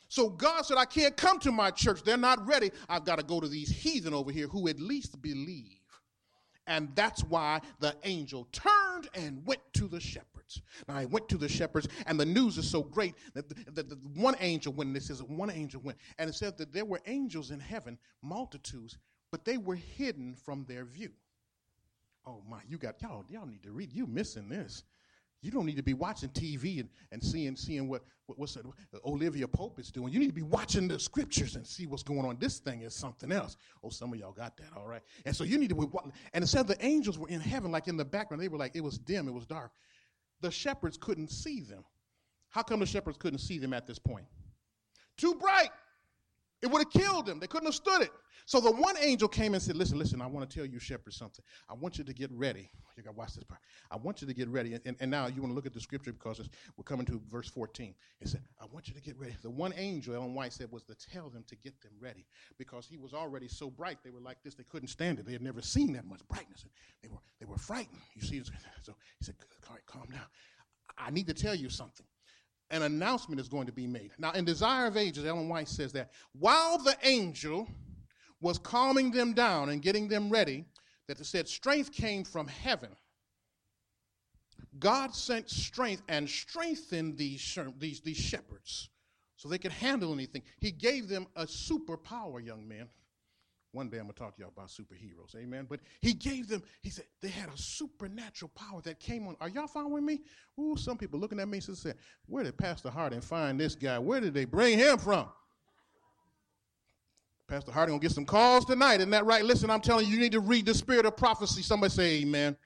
so 0.09 0.29
god 0.29 0.63
said 0.63 0.77
i 0.77 0.85
can't 0.85 1.17
come 1.17 1.39
to 1.39 1.53
my 1.53 1.71
church 1.71 2.03
they're 2.03 2.17
not 2.17 2.45
ready 2.47 2.71
i've 2.89 3.05
got 3.05 3.19
to 3.19 3.25
go 3.25 3.41
to 3.41 3.49
these 3.49 3.71
heathen 3.71 4.15
over 4.15 4.31
here 4.31 4.47
who 4.49 4.69
at 4.69 4.79
least 4.81 5.21
believe 5.21 5.77
and 6.67 6.89
that's 6.95 7.23
why 7.25 7.61
the 7.79 7.95
angel 8.05 8.49
turned 8.53 9.09
and 9.15 9.45
went 9.47 9.61
to 9.75 9.87
the 9.87 10.01
shepherds. 10.01 10.63
Now, 10.89 10.99
he 10.99 11.07
went 11.07 11.29
to 11.29 11.39
the 11.39 11.49
shepherds, 11.49 11.89
and 12.07 12.19
the 12.19 12.27
news 12.27 12.59
is 12.59 12.69
so 12.69 12.83
great 12.83 13.15
that, 13.35 13.49
the, 13.49 13.55
the, 13.71 13.83
the 13.83 13.97
one 14.15 14.35
angel 14.41 14.73
went, 14.73 14.89
and 14.89 14.97
it 14.97 15.03
says 15.03 15.23
one 15.23 15.51
angel 15.51 15.81
went. 15.83 15.99
And 16.19 16.29
it 16.29 16.35
said 16.35 16.59
that 16.59 16.73
there 16.73 16.85
were 16.85 17.01
angels 17.07 17.51
in 17.53 17.61
heaven, 17.61 17.99
multitudes, 18.23 18.99
but 19.31 19.45
they 19.45 19.59
were 19.59 19.77
hidden 19.77 20.35
from 20.35 20.65
their 20.65 20.85
view. 20.85 21.11
Oh 22.27 22.43
my, 22.49 22.59
you 22.69 22.79
got 22.79 23.01
y'all, 23.01 23.25
y'all 23.29 23.47
need 23.47 23.63
to 23.63 23.71
read. 23.71 23.93
You 23.93 24.07
missing 24.07 24.49
this. 24.49 24.83
You 25.43 25.51
don't 25.51 25.67
need 25.67 25.77
to 25.77 25.83
be 25.83 25.95
watching 25.95 26.31
TV 26.31 26.81
and, 26.81 26.89
and 27.13 27.23
seeing 27.23 27.57
seeing 27.57 27.89
what, 27.89 28.03
what 28.27 28.39
what's 28.39 28.57
it, 28.57 28.65
Olivia 29.05 29.47
Pope 29.47 29.79
is 29.79 29.91
doing. 29.91 30.13
You 30.13 30.19
need 30.19 30.29
to 30.29 30.33
be 30.33 30.43
watching 30.43 30.89
the 30.89 30.99
scriptures 30.99 31.57
and 31.57 31.67
see 31.67 31.87
what's 31.87 32.03
going 32.03 32.25
on. 32.25 32.37
This 32.41 32.59
thing 32.59 32.83
is 32.83 32.95
something 32.95 33.31
else. 33.31 33.57
Oh, 33.85 33.91
some 33.91 34.13
of 34.13 34.19
y'all 34.19 34.33
got 34.33 34.57
that, 34.57 34.69
all 34.77 34.87
right. 34.87 35.03
And 35.25 35.37
so 35.37 35.45
you 35.45 35.59
need 35.59 35.69
to 35.69 35.75
be. 35.75 35.87
And 36.33 36.49
said 36.49 36.67
the 36.67 36.85
angels 36.85 37.19
were 37.19 37.29
in 37.29 37.41
heaven, 37.41 37.71
like 37.71 37.87
in 37.87 37.97
the 37.97 38.05
background. 38.05 38.43
They 38.43 38.49
were 38.49 38.59
like 38.59 38.75
it 38.75 38.83
was 38.83 38.99
dim, 38.99 39.29
it 39.29 39.35
was 39.35 39.47
dark. 39.47 39.73
The 40.41 40.51
shepherds 40.51 40.97
couldn't 40.97 41.31
see 41.31 41.61
them. 41.61 41.85
How 42.49 42.63
come 42.63 42.81
the 42.81 42.87
shepherds 42.87 43.19
couldn't 43.19 43.39
see 43.39 43.59
them 43.59 43.73
at 43.73 43.87
this 43.87 43.99
point? 43.99 44.27
Too 45.17 45.35
bright. 45.35 45.71
It 46.63 46.71
would 46.71 46.85
have 46.85 46.91
killed 46.91 47.27
them. 47.27 47.39
They 47.39 47.47
couldn't 47.47 47.67
have 47.67 47.75
stood 47.75 48.03
it. 48.03 48.11
So 48.47 48.61
the 48.61 48.71
one 48.71 48.95
angel 49.01 49.29
came 49.29 49.55
and 49.55 49.63
said, 49.63 49.77
Listen, 49.77 49.99
listen, 49.99 50.23
I 50.23 50.27
want 50.27 50.49
to 50.49 50.57
tell 50.57 50.65
you, 50.65 50.79
shepherd, 50.79 51.13
something. 51.13 51.45
I 51.69 51.75
want 51.75 51.99
you 51.99 52.05
to 52.05 52.15
get 52.15 52.31
ready. 52.33 52.71
You 52.97 53.03
got 53.03 53.11
to 53.11 53.17
watch 53.17 53.35
this 53.35 53.43
part. 53.43 53.61
I 53.91 53.97
want 53.97 54.23
you 54.23 54.29
to 54.29 54.33
get 54.33 54.49
ready. 54.49 54.79
And, 54.85 54.97
and 55.01 55.11
now 55.11 55.27
you 55.27 55.43
want 55.43 55.51
to 55.51 55.55
look 55.55 55.67
at 55.67 55.75
the 55.75 55.81
scripture 55.81 56.13
because 56.13 56.49
we're 56.77 56.85
coming 56.85 57.05
to 57.07 57.21
verse 57.29 57.49
14. 57.49 57.93
He 58.21 58.29
said, 58.29 58.43
I 58.61 58.67
want 58.73 58.87
you 58.87 58.95
to 58.95 59.01
get 59.01 59.19
ready. 59.19 59.35
The 59.43 59.51
one 59.51 59.75
angel, 59.77 60.15
Ellen 60.15 60.33
White 60.33 60.53
said, 60.53 60.71
was 60.71 60.85
to 60.85 60.95
tell 60.95 61.29
them 61.29 61.45
to 61.49 61.57
get 61.57 61.79
them 61.83 61.93
ready 62.01 62.25
because 62.57 62.87
he 62.87 62.97
was 62.97 63.13
already 63.13 63.49
so 63.49 63.69
bright. 63.69 63.99
They 64.05 64.11
were 64.11 64.21
like 64.21 64.39
this. 64.45 64.55
They 64.55 64.65
couldn't 64.65 64.89
stand 64.89 65.19
it. 65.19 65.27
They 65.27 65.33
had 65.33 65.43
never 65.43 65.61
seen 65.61 65.93
that 65.95 66.07
much 66.07 66.21
brightness. 66.29 66.65
They 67.03 67.09
were, 67.09 67.19
they 67.41 67.47
were 67.47 67.59
frightened. 67.59 68.01
You 68.15 68.23
see, 68.23 68.43
so 68.83 68.95
he 69.19 69.25
said, 69.25 69.35
All 69.69 69.75
right, 69.75 69.87
calm 69.87 70.07
down. 70.11 70.27
I 70.97 71.11
need 71.11 71.27
to 71.27 71.35
tell 71.35 71.55
you 71.55 71.69
something 71.69 72.07
an 72.71 72.83
announcement 72.83 73.41
is 73.41 73.49
going 73.49 73.67
to 73.67 73.73
be 73.73 73.87
made. 73.87 74.11
Now, 74.19 74.33
in 74.33 74.45
Desire 74.45 74.87
of 74.87 74.97
Ages, 74.97 75.25
Ellen 75.25 75.49
White 75.49 75.69
says 75.69 75.93
that 75.93 76.11
while 76.33 76.79
the 76.79 76.97
angel 77.03 77.69
was 78.41 78.59
calming 78.59 79.11
them 79.11 79.33
down 79.33 79.69
and 79.71 79.81
getting 79.81 80.09
them 80.09 80.31
ready, 80.31 80.65
that 81.07 81.25
said 81.25 81.49
strength 81.49 81.93
came 81.93 82.25
from 82.25 82.49
heaven. 82.49 82.91
God 84.79 85.15
sent 85.15 85.49
strength 85.49 86.03
and 86.09 86.29
strengthened 86.29 87.17
these, 87.17 87.59
these, 87.79 88.01
these 88.01 88.17
shepherds 88.17 88.91
so 89.37 89.49
they 89.49 89.59
could 89.59 89.73
handle 89.73 90.13
anything. 90.13 90.43
He 90.59 90.71
gave 90.71 91.09
them 91.09 91.27
a 91.37 91.45
superpower, 91.47 92.45
young 92.45 92.67
man. 92.67 92.89
One 93.77 93.91
day 93.91 93.99
I'm 93.99 94.07
to 94.07 94.15
talk 94.15 94.35
to 94.37 94.41
y'all 94.41 94.53
about 94.57 94.69
superheroes, 94.69 95.37
amen. 95.37 95.67
But 95.69 95.81
he 96.01 96.15
gave 96.15 96.49
them, 96.49 96.63
he 96.81 96.89
said, 96.89 97.05
they 97.21 97.29
had 97.29 97.51
a 97.51 97.57
supernatural 97.59 98.51
power 98.55 98.81
that 98.81 98.99
came 98.99 99.29
on. 99.29 99.37
Are 99.39 99.51
y'all 99.51 99.67
following 99.67 100.07
me? 100.07 100.23
Ooh, 100.59 100.79
some 100.79 100.97
people 100.97 101.21
looking 101.21 101.39
at 101.39 101.47
me 101.47 101.61
and 101.69 101.77
saying, 101.77 101.95
Where 102.25 102.43
did 102.43 102.57
Pastor 102.57 102.89
Harding 102.89 103.21
find 103.21 103.61
this 103.61 103.75
guy? 103.75 103.99
Where 103.99 104.19
did 104.19 104.33
they 104.33 104.47
bring 104.47 104.79
him 104.79 104.97
from? 104.97 105.29
Pastor 107.49 107.71
Harding 107.71 107.93
gonna 107.93 108.03
get 108.03 108.13
some 108.13 108.25
calls 108.25 108.65
tonight, 108.65 109.01
isn't 109.01 109.11
that 109.11 109.27
right? 109.27 109.45
Listen, 109.45 109.69
I'm 109.69 109.83
telling 109.83 110.07
you, 110.07 110.15
you 110.15 110.21
need 110.21 110.33
to 110.33 110.41
read 110.41 110.65
the 110.65 110.73
spirit 110.73 111.05
of 111.05 111.15
prophecy. 111.15 111.61
Somebody 111.61 111.93
say 111.93 112.23
amen. 112.23 112.57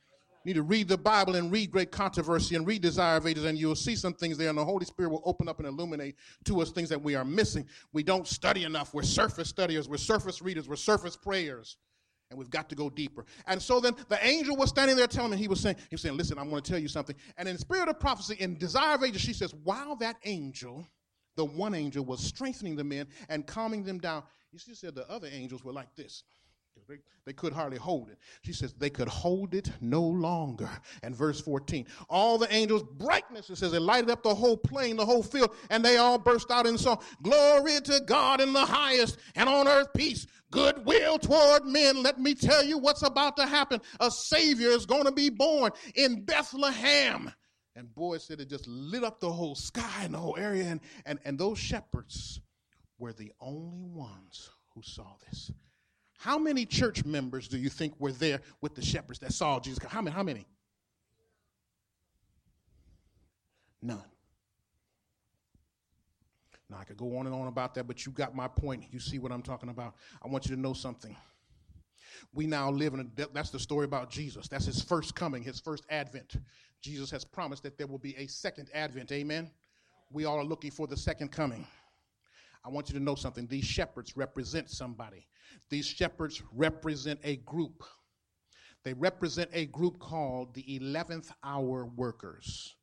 You 0.44 0.50
need 0.50 0.54
to 0.54 0.62
read 0.62 0.88
the 0.88 0.96
Bible 0.96 1.36
and 1.36 1.52
read 1.52 1.70
Great 1.70 1.90
Controversy 1.90 2.56
and 2.56 2.66
read 2.66 2.80
Desire 2.80 3.18
of 3.18 3.26
Ages, 3.26 3.44
and 3.44 3.58
you'll 3.58 3.74
see 3.74 3.94
some 3.94 4.14
things 4.14 4.38
there, 4.38 4.48
and 4.48 4.56
the 4.56 4.64
Holy 4.64 4.86
Spirit 4.86 5.10
will 5.10 5.22
open 5.26 5.48
up 5.48 5.58
and 5.58 5.68
illuminate 5.68 6.16
to 6.44 6.62
us 6.62 6.70
things 6.70 6.88
that 6.88 7.02
we 7.02 7.14
are 7.14 7.26
missing. 7.26 7.66
We 7.92 8.02
don't 8.02 8.26
study 8.26 8.64
enough. 8.64 8.94
We're 8.94 9.02
surface 9.02 9.48
studiers, 9.50 9.86
we're 9.86 9.98
surface 9.98 10.40
readers, 10.40 10.66
we're 10.66 10.76
surface 10.76 11.14
prayers, 11.14 11.76
and 12.30 12.38
we've 12.38 12.48
got 12.48 12.70
to 12.70 12.74
go 12.74 12.88
deeper. 12.88 13.26
And 13.46 13.60
so 13.60 13.80
then 13.80 13.94
the 14.08 14.24
angel 14.26 14.56
was 14.56 14.70
standing 14.70 14.96
there 14.96 15.06
telling 15.06 15.32
me, 15.32 15.36
he 15.36 15.48
was 15.48 15.60
saying, 15.60 15.76
he 15.76 15.94
was 15.94 16.00
saying, 16.00 16.16
listen, 16.16 16.38
I'm 16.38 16.48
going 16.48 16.62
to 16.62 16.70
tell 16.70 16.80
you 16.80 16.88
something. 16.88 17.16
And 17.36 17.46
in 17.46 17.58
Spirit 17.58 17.90
of 17.90 18.00
Prophecy, 18.00 18.36
in 18.38 18.56
Desire 18.56 18.94
of 18.94 19.04
Ages, 19.04 19.20
she 19.20 19.34
says, 19.34 19.52
while 19.62 19.94
that 19.96 20.16
angel, 20.24 20.86
the 21.36 21.44
one 21.44 21.74
angel, 21.74 22.02
was 22.02 22.20
strengthening 22.20 22.76
the 22.76 22.84
men 22.84 23.08
and 23.28 23.46
calming 23.46 23.82
them 23.82 23.98
down, 23.98 24.22
you 24.52 24.58
see, 24.58 24.74
said 24.74 24.94
the 24.94 25.08
other 25.10 25.28
angels 25.30 25.62
were 25.62 25.72
like 25.72 25.94
this. 25.96 26.24
They, 26.88 26.96
they 27.24 27.32
could 27.32 27.52
hardly 27.52 27.78
hold 27.78 28.08
it. 28.10 28.18
She 28.42 28.52
says 28.52 28.72
they 28.72 28.90
could 28.90 29.08
hold 29.08 29.54
it 29.54 29.70
no 29.80 30.02
longer. 30.02 30.68
And 31.02 31.14
verse 31.14 31.40
14, 31.40 31.86
all 32.08 32.36
the 32.36 32.52
angels' 32.52 32.82
brightness, 32.82 33.48
it 33.48 33.56
says, 33.56 33.72
it 33.72 33.82
lighted 33.82 34.10
up 34.10 34.24
the 34.24 34.34
whole 34.34 34.56
plain, 34.56 34.96
the 34.96 35.06
whole 35.06 35.22
field, 35.22 35.54
and 35.70 35.84
they 35.84 35.98
all 35.98 36.18
burst 36.18 36.50
out 36.50 36.66
in 36.66 36.76
song. 36.76 37.00
Glory 37.22 37.80
to 37.82 38.00
God 38.06 38.40
in 38.40 38.52
the 38.52 38.64
highest, 38.64 39.18
and 39.36 39.48
on 39.48 39.68
earth 39.68 39.88
peace, 39.94 40.26
goodwill 40.50 41.18
toward 41.18 41.64
men. 41.64 42.02
Let 42.02 42.18
me 42.18 42.34
tell 42.34 42.64
you 42.64 42.78
what's 42.78 43.02
about 43.02 43.36
to 43.36 43.46
happen. 43.46 43.80
A 44.00 44.10
Savior 44.10 44.70
is 44.70 44.86
going 44.86 45.04
to 45.04 45.12
be 45.12 45.30
born 45.30 45.70
in 45.94 46.24
Bethlehem. 46.24 47.32
And 47.76 47.94
boy, 47.94 48.18
said 48.18 48.40
it 48.40 48.48
just 48.50 48.66
lit 48.66 49.04
up 49.04 49.20
the 49.20 49.30
whole 49.30 49.54
sky 49.54 50.02
and 50.02 50.14
the 50.14 50.18
whole 50.18 50.36
area. 50.36 50.64
And, 50.64 50.80
and, 51.06 51.20
and 51.24 51.38
those 51.38 51.58
shepherds 51.58 52.40
were 52.98 53.12
the 53.12 53.32
only 53.40 53.88
ones 53.88 54.50
who 54.74 54.82
saw 54.82 55.14
this. 55.28 55.52
How 56.20 56.36
many 56.36 56.66
church 56.66 57.02
members 57.06 57.48
do 57.48 57.56
you 57.56 57.70
think 57.70 57.94
were 57.98 58.12
there 58.12 58.42
with 58.60 58.74
the 58.74 58.82
shepherds 58.82 59.20
that 59.20 59.32
saw 59.32 59.58
Jesus? 59.58 59.82
How 59.88 60.02
many? 60.02 60.14
How 60.14 60.22
many? 60.22 60.46
None. 63.80 64.04
Now, 66.68 66.76
I 66.78 66.84
could 66.84 66.98
go 66.98 67.16
on 67.16 67.24
and 67.24 67.34
on 67.34 67.46
about 67.46 67.74
that, 67.74 67.86
but 67.86 68.04
you 68.04 68.12
got 68.12 68.36
my 68.36 68.48
point. 68.48 68.84
You 68.90 69.00
see 69.00 69.18
what 69.18 69.32
I'm 69.32 69.40
talking 69.40 69.70
about. 69.70 69.94
I 70.22 70.28
want 70.28 70.44
you 70.44 70.54
to 70.54 70.60
know 70.60 70.74
something. 70.74 71.16
We 72.34 72.46
now 72.46 72.70
live 72.70 72.92
in 72.92 73.00
a, 73.00 73.26
that's 73.32 73.48
the 73.48 73.58
story 73.58 73.86
about 73.86 74.10
Jesus. 74.10 74.46
That's 74.46 74.66
his 74.66 74.82
first 74.82 75.14
coming, 75.14 75.42
his 75.42 75.58
first 75.58 75.86
advent. 75.88 76.36
Jesus 76.82 77.10
has 77.12 77.24
promised 77.24 77.62
that 77.62 77.78
there 77.78 77.86
will 77.86 77.98
be 77.98 78.14
a 78.16 78.26
second 78.26 78.68
advent. 78.74 79.10
Amen. 79.10 79.50
We 80.12 80.26
all 80.26 80.38
are 80.38 80.44
looking 80.44 80.70
for 80.70 80.86
the 80.86 80.98
second 80.98 81.32
coming. 81.32 81.66
I 82.64 82.68
want 82.68 82.88
you 82.88 82.98
to 82.98 83.04
know 83.04 83.14
something. 83.14 83.46
These 83.46 83.64
shepherds 83.64 84.16
represent 84.16 84.70
somebody. 84.70 85.26
These 85.70 85.86
shepherds 85.86 86.42
represent 86.52 87.20
a 87.24 87.36
group. 87.36 87.82
They 88.84 88.94
represent 88.94 89.50
a 89.52 89.66
group 89.66 89.98
called 89.98 90.54
the 90.54 90.80
11th 90.80 91.30
hour 91.44 91.86
workers. 91.86 92.76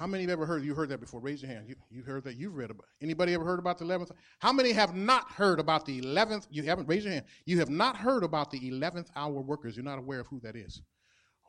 How 0.00 0.06
many 0.06 0.22
have 0.22 0.30
ever 0.30 0.46
heard? 0.46 0.64
You 0.64 0.74
heard 0.74 0.88
that 0.88 1.00
before? 1.00 1.20
Raise 1.20 1.42
your 1.42 1.50
hand. 1.50 1.68
You, 1.68 1.76
you 1.90 2.02
heard 2.02 2.24
that? 2.24 2.36
You've 2.36 2.56
read 2.56 2.70
about. 2.70 2.86
Anybody 3.02 3.34
ever 3.34 3.44
heard 3.44 3.58
about 3.58 3.76
the 3.76 3.84
eleventh? 3.84 4.12
How 4.38 4.50
many 4.50 4.72
have 4.72 4.94
not 4.94 5.30
heard 5.30 5.60
about 5.60 5.84
the 5.84 5.98
eleventh? 5.98 6.46
You 6.50 6.62
haven't. 6.62 6.88
Raise 6.88 7.04
your 7.04 7.12
hand. 7.12 7.26
You 7.44 7.58
have 7.58 7.68
not 7.68 7.98
heard 7.98 8.24
about 8.24 8.50
the 8.50 8.66
eleventh 8.66 9.10
hour 9.14 9.42
workers. 9.42 9.76
You're 9.76 9.84
not 9.84 9.98
aware 9.98 10.20
of 10.20 10.26
who 10.28 10.40
that 10.40 10.56
is. 10.56 10.80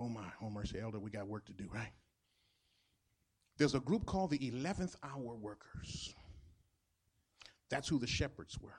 Oh 0.01 0.09
my, 0.09 0.25
oh 0.41 0.49
mercy, 0.49 0.81
elder, 0.81 0.99
we 0.99 1.11
got 1.11 1.29
work 1.29 1.45
to 1.45 1.53
do, 1.53 1.69
right? 1.73 1.93
There's 3.57 3.73
a 3.73 3.79
group 3.79 4.05
called 4.05 4.31
the 4.31 4.47
eleventh 4.49 4.97
hour 5.01 5.37
workers. 5.37 6.13
That's 7.71 7.87
who 7.87 7.97
the 7.97 8.07
shepherds 8.07 8.59
were. 8.59 8.75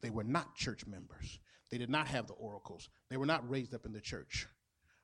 They 0.00 0.10
were 0.10 0.24
not 0.24 0.54
church 0.54 0.86
members. 0.86 1.40
They 1.70 1.78
did 1.78 1.90
not 1.90 2.06
have 2.06 2.26
the 2.26 2.34
oracles. 2.34 2.88
They 3.10 3.16
were 3.16 3.26
not 3.26 3.48
raised 3.48 3.74
up 3.74 3.86
in 3.86 3.92
the 3.92 4.00
church. 4.00 4.46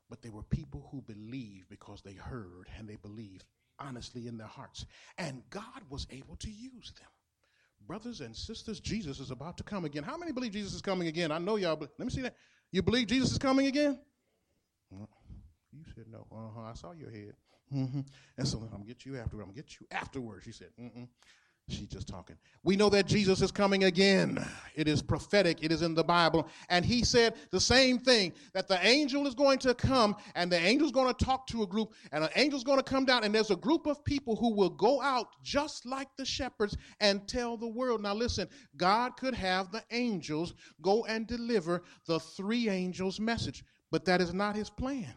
But 0.09 0.23
they 0.23 0.29
were 0.29 0.43
people 0.43 0.89
who 0.93 1.01
believed 1.03 1.69
because 1.69 2.03
they 2.03 2.13
heard 2.13 2.69
and 2.79 2.89
they 2.89 2.97
believed 2.97 3.45
honestly 3.79 4.27
in 4.27 4.37
their 4.37 4.47
hearts. 4.47 4.85
And 5.19 5.43
God 5.51 5.83
was 5.89 6.07
able 6.11 6.37
to 6.37 6.51
use 6.51 6.93
them. 6.99 7.09
Brothers 7.87 8.21
and 8.21 8.37
sisters, 8.37 8.79
Jesus 8.79 9.21
is 9.21 9.31
about 9.31 9.57
to 9.57 9.63
come 9.65 9.85
again. 9.85 10.03
How 10.03 10.17
many 10.17 10.33
believe 10.33 10.53
Jesus 10.53 10.75
is 10.75 10.83
coming 10.83 11.09
again? 11.09 11.33
I 11.33 11.39
know 11.39 11.57
y'all. 11.57 11.79
Let 11.81 11.99
me 11.99 12.11
see 12.11 12.21
that. 12.23 12.37
You 12.71 12.83
believe 12.83 13.07
Jesus 13.07 13.33
is 13.33 13.39
coming 13.39 13.67
again? 13.67 13.99
You 15.73 15.85
said 15.95 16.05
no. 16.11 16.27
Uh 16.31 16.51
huh. 16.55 16.71
I 16.71 16.75
saw 16.75 16.93
your 16.93 17.11
head. 17.11 17.35
Mm-hmm. 17.73 18.01
And 18.37 18.49
so 18.49 18.59
I'm 18.59 18.69
gonna 18.69 18.85
get 18.85 19.07
you 19.07 19.17
after. 19.17 19.37
I'm 19.37 19.47
gonna 19.47 19.55
get 19.55 19.81
you 19.81 19.87
afterwards. 19.91 20.45
She 20.45 20.53
said, 20.53 20.69
Mm-mm. 20.79 21.09
She's 21.71 21.89
just 21.89 22.09
talking. 22.09 22.37
We 22.63 22.77
know 22.77 22.91
that 22.91 23.07
Jesus 23.07 23.41
is 23.41 23.51
coming 23.51 23.85
again. 23.85 24.45
It 24.75 24.89
is 24.89 25.03
prophetic, 25.03 25.63
it 25.63 25.73
is 25.73 25.83
in 25.83 25.95
the 25.95 26.05
Bible. 26.05 26.49
And 26.69 26.85
he 26.85 27.05
said 27.05 27.35
the 27.51 27.61
same 27.61 27.99
thing 27.99 28.33
that 28.53 28.69
the 28.69 28.85
angel 28.85 29.27
is 29.27 29.35
going 29.35 29.59
to 29.61 29.75
come 29.75 30.17
and 30.35 30.51
the 30.51 30.59
angel's 30.59 30.93
going 30.93 31.13
to 31.13 31.25
talk 31.25 31.47
to 31.49 31.63
a 31.63 31.67
group 31.67 31.93
and 32.13 32.25
an 32.25 32.31
angel's 32.35 32.65
going 32.65 32.79
to 32.79 32.85
come 32.85 33.05
down 33.05 33.25
and 33.25 33.35
there's 33.35 33.51
a 33.51 33.57
group 33.57 33.87
of 33.87 34.05
people 34.05 34.37
who 34.37 34.53
will 34.55 34.71
go 34.71 35.01
out 35.01 35.29
just 35.43 35.87
like 35.87 36.09
the 36.17 36.25
shepherds 36.25 36.77
and 37.01 37.27
tell 37.29 37.57
the 37.57 37.69
world. 37.69 38.03
Now, 38.03 38.15
listen, 38.15 38.49
God 38.77 39.17
could 39.17 39.35
have 39.35 39.71
the 39.71 39.85
angels 39.91 40.55
go 40.83 41.05
and 41.05 41.27
deliver 41.27 41.83
the 42.07 42.21
three 42.21 42.69
angels' 42.69 43.21
message, 43.21 43.65
but 43.91 44.05
that 44.05 44.21
is 44.21 44.35
not 44.35 44.57
his 44.57 44.71
plan. 44.71 45.15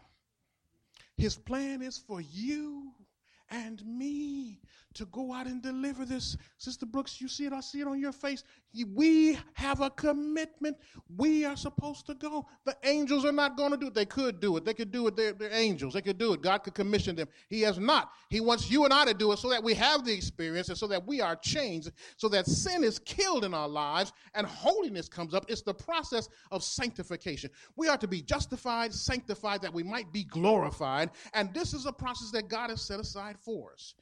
His 1.16 1.36
plan 1.36 1.82
is 1.82 1.98
for 1.98 2.20
you 2.20 2.92
and 3.50 3.84
me 3.86 4.60
to 4.94 5.06
go 5.06 5.32
out 5.32 5.46
and 5.46 5.62
deliver 5.62 6.04
this. 6.04 6.36
Sister 6.58 6.86
Brooks, 6.86 7.20
you 7.20 7.28
see 7.28 7.46
it? 7.46 7.52
I 7.52 7.60
see 7.60 7.80
it 7.80 7.86
on 7.86 8.00
your 8.00 8.12
face. 8.12 8.44
We 8.94 9.38
have 9.54 9.80
a 9.80 9.90
commitment. 9.90 10.76
We 11.16 11.44
are 11.44 11.56
supposed 11.56 12.06
to 12.06 12.14
go. 12.14 12.46
The 12.64 12.76
angels 12.84 13.24
are 13.24 13.32
not 13.32 13.56
going 13.56 13.72
to 13.72 13.76
do 13.76 13.88
it. 13.88 13.94
They 13.94 14.06
could 14.06 14.40
do 14.40 14.56
it. 14.56 14.64
They 14.64 14.74
could 14.74 14.90
do 14.90 15.06
it. 15.06 15.16
They're, 15.16 15.32
they're 15.32 15.52
angels. 15.52 15.94
They 15.94 16.02
could 16.02 16.18
do 16.18 16.32
it. 16.32 16.42
God 16.42 16.58
could 16.58 16.74
commission 16.74 17.16
them. 17.16 17.28
He 17.48 17.60
has 17.62 17.78
not. 17.78 18.10
He 18.30 18.40
wants 18.40 18.70
you 18.70 18.84
and 18.84 18.92
I 18.92 19.04
to 19.04 19.14
do 19.14 19.32
it 19.32 19.38
so 19.38 19.50
that 19.50 19.62
we 19.62 19.74
have 19.74 20.04
the 20.04 20.12
experience 20.12 20.68
and 20.68 20.78
so 20.78 20.86
that 20.86 21.06
we 21.06 21.20
are 21.20 21.36
changed, 21.36 21.92
so 22.16 22.28
that 22.28 22.46
sin 22.46 22.84
is 22.84 22.98
killed 22.98 23.44
in 23.44 23.54
our 23.54 23.68
lives 23.68 24.12
and 24.34 24.46
holiness 24.46 25.08
comes 25.08 25.34
up. 25.34 25.44
It's 25.48 25.62
the 25.62 25.74
process 25.74 26.28
of 26.50 26.62
sanctification. 26.62 27.50
We 27.76 27.88
are 27.88 27.98
to 27.98 28.08
be 28.08 28.22
justified, 28.22 28.92
sanctified, 28.92 29.62
that 29.62 29.74
we 29.74 29.82
might 29.82 30.12
be 30.12 30.24
glorified. 30.24 31.10
And 31.32 31.52
this 31.52 31.74
is 31.74 31.86
a 31.86 31.92
process 31.92 32.30
that 32.32 32.48
God 32.48 32.70
has 32.70 32.82
set 32.82 33.00
aside 33.00 33.36
for 33.38 33.72
us 33.72 33.94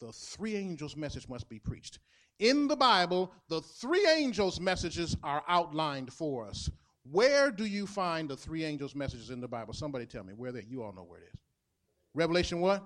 the 0.00 0.12
three 0.12 0.56
angels' 0.56 0.96
message 0.96 1.28
must 1.28 1.48
be 1.48 1.58
preached. 1.58 1.98
In 2.38 2.68
the 2.68 2.76
Bible, 2.76 3.32
the 3.48 3.60
three 3.60 4.06
angels' 4.06 4.60
messages 4.60 5.16
are 5.22 5.42
outlined 5.48 6.12
for 6.12 6.46
us. 6.46 6.70
Where 7.10 7.50
do 7.50 7.64
you 7.64 7.86
find 7.86 8.28
the 8.28 8.36
three 8.36 8.64
angels' 8.64 8.94
messages 8.94 9.30
in 9.30 9.40
the 9.40 9.48
Bible? 9.48 9.72
Somebody 9.72 10.06
tell 10.06 10.24
me 10.24 10.34
where 10.34 10.52
they 10.52 10.64
you 10.68 10.82
all 10.82 10.92
know 10.92 11.04
where 11.04 11.20
it 11.20 11.30
is. 11.32 11.40
Revelation 12.14 12.60
what? 12.60 12.84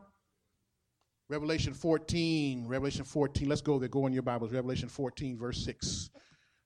Revelation 1.28 1.74
14. 1.74 2.66
Revelation 2.66 3.04
14. 3.04 3.48
Let's 3.48 3.62
go 3.62 3.78
there. 3.78 3.88
Go 3.88 4.06
in 4.06 4.12
your 4.12 4.22
Bibles. 4.22 4.52
Revelation 4.52 4.88
14, 4.88 5.38
verse 5.38 5.64
6. 5.64 6.10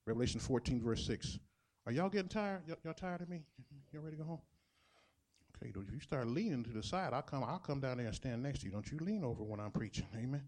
Revelation 0.07 0.41
14, 0.41 0.83
verse 0.83 1.07
6. 1.07 1.39
Are 1.87 1.93
y'all 1.93 2.09
getting 2.09 2.29
tired? 2.29 2.63
Y'all, 2.67 2.77
y'all 2.85 2.95
tired 2.95 3.23
of 3.23 3.29
me? 3.29 3.43
Y'all 3.93 4.03
ready 4.03 4.17
to 4.17 4.23
go 4.23 4.29
home? 4.29 4.41
Okay, 5.63 5.73
if 5.75 5.93
you 5.93 6.01
start 6.01 6.27
leaning 6.29 6.63
to 6.65 6.71
the 6.71 6.83
side, 6.83 7.13
I'll 7.13 7.23
come, 7.23 7.43
I'll 7.45 7.59
come 7.59 7.81
down 7.81 7.97
there 7.97 8.07
and 8.07 8.15
stand 8.15 8.43
next 8.43 8.61
to 8.61 8.67
you. 8.67 8.73
Don't 8.73 8.91
you 8.91 8.99
lean 8.99 9.25
over 9.25 9.43
when 9.43 9.59
I'm 9.59 9.71
preaching. 9.71 10.07
Amen. 10.15 10.43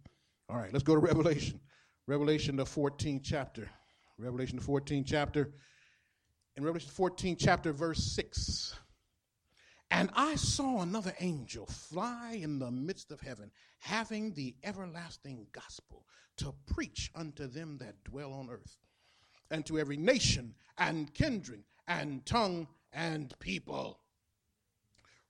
All 0.48 0.56
right, 0.56 0.72
let's 0.72 0.82
go 0.82 0.94
to 0.94 1.00
Revelation. 1.00 1.60
Revelation, 2.06 2.56
the 2.56 2.64
14th 2.64 3.22
chapter. 3.24 3.68
Revelation, 4.18 4.58
the 4.58 4.64
14th 4.64 5.04
chapter. 5.06 5.52
In 6.56 6.64
Revelation 6.64 6.90
14, 6.90 7.36
chapter, 7.38 7.72
verse 7.72 8.02
6. 8.16 8.74
And 9.90 10.10
I 10.14 10.34
saw 10.34 10.82
another 10.82 11.14
angel 11.20 11.66
fly 11.66 12.38
in 12.42 12.58
the 12.58 12.70
midst 12.70 13.10
of 13.10 13.20
heaven, 13.20 13.50
having 13.78 14.34
the 14.34 14.56
everlasting 14.64 15.46
gospel 15.52 16.04
to 16.38 16.52
preach 16.66 17.10
unto 17.14 17.46
them 17.46 17.78
that 17.78 18.02
dwell 18.04 18.32
on 18.32 18.50
earth, 18.50 18.76
and 19.50 19.64
to 19.66 19.78
every 19.78 19.96
nation 19.96 20.54
and 20.76 21.14
kindred 21.14 21.62
and 21.86 22.26
tongue 22.26 22.66
and 22.92 23.38
people. 23.38 24.00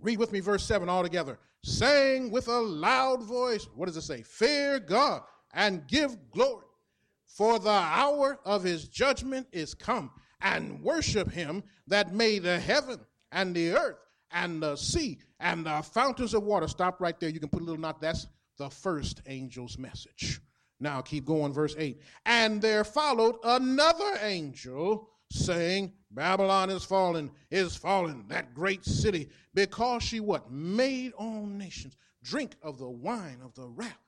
Read 0.00 0.18
with 0.18 0.32
me 0.32 0.40
verse 0.40 0.64
7 0.64 0.88
all 0.88 1.02
together. 1.02 1.38
Saying 1.64 2.30
with 2.30 2.48
a 2.48 2.61
loud 2.61 3.22
voice, 3.22 3.66
what 3.74 3.87
does 3.87 3.96
it 3.96 4.02
say? 4.02 4.22
Fear 4.22 4.80
God 4.80 5.22
and 5.52 5.87
give 5.88 6.30
glory, 6.30 6.66
for 7.26 7.58
the 7.58 7.70
hour 7.70 8.38
of 8.44 8.62
his 8.62 8.87
judgment 8.88 9.48
is 9.52 9.74
come, 9.74 10.11
and 10.40 10.80
worship 10.82 11.32
him 11.32 11.64
that 11.88 12.14
made 12.14 12.44
the 12.44 12.61
heaven 12.61 13.00
and 13.32 13.54
the 13.54 13.72
earth 13.72 13.96
and 14.30 14.62
the 14.62 14.76
sea 14.76 15.18
and 15.40 15.66
the 15.66 15.82
fountains 15.82 16.34
of 16.34 16.44
water. 16.44 16.68
Stop 16.68 17.00
right 17.00 17.18
there. 17.18 17.30
You 17.30 17.40
can 17.40 17.48
put 17.48 17.62
a 17.62 17.64
little 17.64 17.80
knot. 17.80 18.00
That's 18.00 18.26
the 18.56 18.70
first 18.70 19.22
angel's 19.26 19.78
message. 19.78 20.40
Now 20.80 21.00
keep 21.00 21.24
going, 21.24 21.52
verse 21.52 21.74
8. 21.76 22.00
And 22.24 22.62
there 22.62 22.84
followed 22.84 23.37
another 23.42 24.18
angel 24.22 25.11
saying, 25.30 25.92
Babylon 26.11 26.71
is 26.71 26.85
fallen, 26.85 27.31
is 27.51 27.77
fallen, 27.77 28.25
that 28.29 28.55
great 28.55 28.85
city, 28.85 29.29
because 29.55 30.03
she 30.03 30.21
what? 30.21 30.51
Made 30.51 31.12
all 31.12 31.47
nations 31.47 31.97
drink 32.23 32.57
of 32.62 32.79
the 32.79 32.88
wine 32.88 33.38
of 33.44 33.55
the 33.55 33.66
wrath. 33.66 33.99